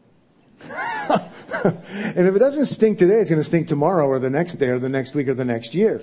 [1.64, 4.68] and if it doesn't stink today, it's going to stink tomorrow or the next day
[4.68, 6.01] or the next week or the next year.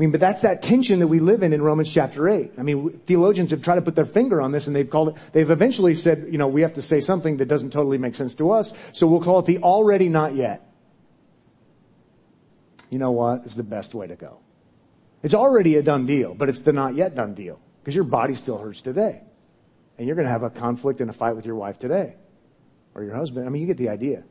[0.00, 2.52] mean, but that's that tension that we live in in Romans chapter 8.
[2.56, 5.14] I mean, theologians have tried to put their finger on this and they've called it,
[5.32, 8.34] they've eventually said, you know, we have to say something that doesn't totally make sense
[8.36, 10.66] to us, so we'll call it the already not yet.
[12.88, 13.42] You know what?
[13.44, 14.38] It's the best way to go.
[15.22, 18.34] It's already a done deal, but it's the not yet done deal because your body
[18.34, 19.22] still hurts today.
[19.98, 22.16] And you're going to have a conflict and a fight with your wife today
[22.94, 23.46] or your husband.
[23.46, 24.24] I mean, you get the idea.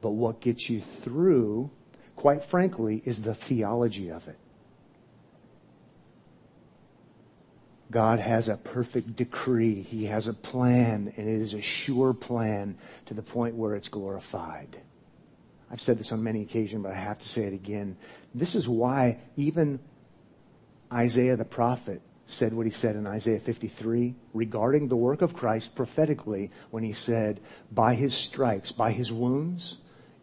[0.00, 1.70] But what gets you through,
[2.16, 4.38] quite frankly, is the theology of it.
[7.90, 9.82] God has a perfect decree.
[9.82, 12.76] He has a plan, and it is a sure plan
[13.06, 14.76] to the point where it's glorified.
[15.70, 17.96] I've said this on many occasions, but I have to say it again.
[18.34, 19.80] This is why even
[20.92, 25.74] Isaiah the prophet said what he said in Isaiah 53 regarding the work of Christ
[25.74, 27.40] prophetically when he said,
[27.72, 29.78] By his stripes, by his wounds,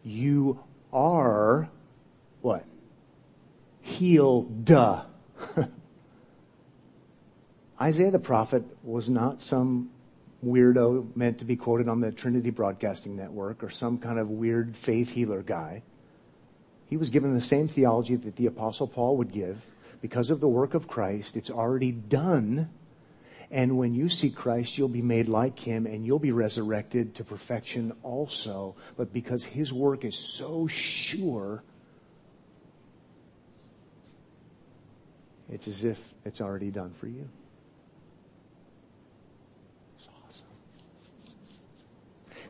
[0.06, 0.60] you
[0.92, 1.68] are
[2.40, 2.64] what?
[3.80, 4.70] Healed.
[7.80, 9.90] Isaiah the prophet was not some
[10.44, 14.76] weirdo meant to be quoted on the Trinity Broadcasting Network or some kind of weird
[14.76, 15.82] faith healer guy.
[16.86, 19.66] He was given the same theology that the Apostle Paul would give.
[20.00, 22.70] Because of the work of Christ, it's already done.
[23.50, 27.24] And when you see Christ, you'll be made like him and you'll be resurrected to
[27.24, 28.74] perfection also.
[28.96, 31.62] But because his work is so sure,
[35.50, 37.28] it's as if it's already done for you.
[39.98, 40.46] It's awesome.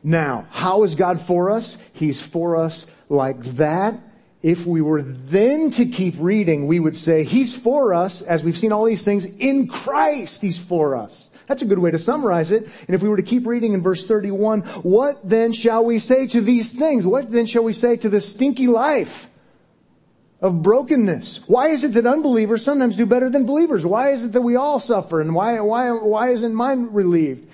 [0.03, 1.77] Now, how is God for us?
[1.93, 3.99] He's for us like that
[4.47, 8.57] if we were then to keep reading, we would say, He's for us, as we've
[8.57, 11.27] seen all these things, in Christ He's for us.
[11.47, 12.63] That's a good way to summarize it.
[12.87, 16.27] And if we were to keep reading in verse 31, what then shall we say
[16.27, 17.05] to these things?
[17.05, 19.29] What then shall we say to this stinky life
[20.39, 21.41] of brokenness?
[21.47, 23.85] Why is it that unbelievers sometimes do better than believers?
[23.85, 25.19] Why is it that we all suffer?
[25.19, 27.49] And why, why, why isn't mine relieved?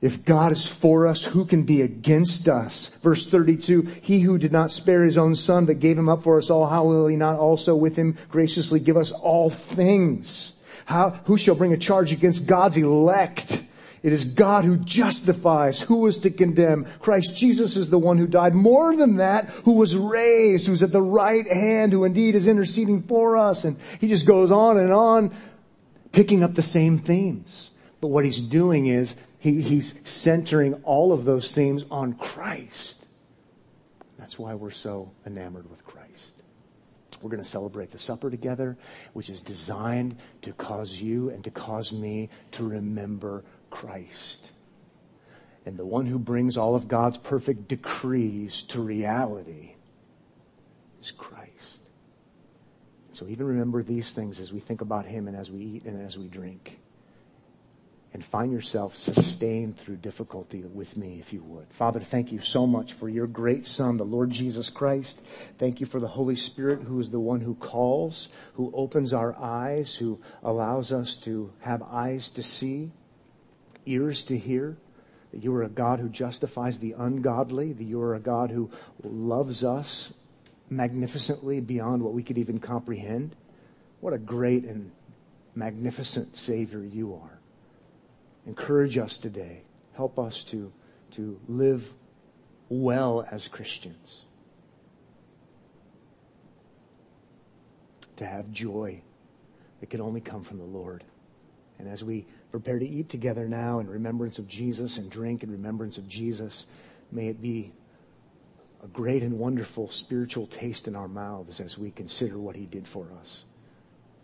[0.00, 2.88] If God is for us, who can be against us?
[3.02, 6.38] Verse 32, he who did not spare his own son, but gave him up for
[6.38, 10.52] us all, how will he not also with him graciously give us all things?
[10.86, 13.62] How, who shall bring a charge against God's elect?
[14.02, 15.80] It is God who justifies.
[15.80, 16.86] Who is to condemn?
[17.00, 18.54] Christ Jesus is the one who died.
[18.54, 23.02] More than that, who was raised, who's at the right hand, who indeed is interceding
[23.02, 23.64] for us.
[23.64, 25.34] And he just goes on and on,
[26.12, 27.70] picking up the same themes.
[28.00, 33.06] But what he's doing is he, he's centering all of those themes on Christ.
[34.18, 36.34] That's why we're so enamored with Christ.
[37.22, 38.76] We're going to celebrate the supper together,
[39.14, 44.50] which is designed to cause you and to cause me to remember Christ.
[45.64, 49.72] And the one who brings all of God's perfect decrees to reality
[51.00, 51.80] is Christ.
[53.12, 56.06] So even remember these things as we think about him and as we eat and
[56.06, 56.79] as we drink
[58.12, 61.66] and find yourself sustained through difficulty with me, if you would.
[61.70, 65.20] Father, thank you so much for your great Son, the Lord Jesus Christ.
[65.58, 69.38] Thank you for the Holy Spirit, who is the one who calls, who opens our
[69.38, 72.90] eyes, who allows us to have eyes to see,
[73.86, 74.76] ears to hear.
[75.32, 78.70] That you are a God who justifies the ungodly, that you are a God who
[79.04, 80.12] loves us
[80.68, 83.36] magnificently beyond what we could even comprehend.
[84.00, 84.90] What a great and
[85.54, 87.39] magnificent Savior you are.
[88.46, 89.62] Encourage us today.
[89.94, 90.72] Help us to,
[91.12, 91.92] to live
[92.68, 94.22] well as Christians.
[98.16, 99.02] To have joy
[99.80, 101.04] that can only come from the Lord.
[101.78, 105.50] And as we prepare to eat together now in remembrance of Jesus and drink in
[105.50, 106.66] remembrance of Jesus,
[107.10, 107.72] may it be
[108.82, 112.86] a great and wonderful spiritual taste in our mouths as we consider what he did
[112.86, 113.44] for us.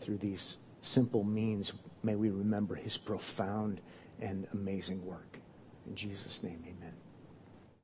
[0.00, 3.80] Through these simple means, may we remember his profound
[4.20, 5.38] and amazing work.
[5.86, 6.95] In Jesus' name, amen.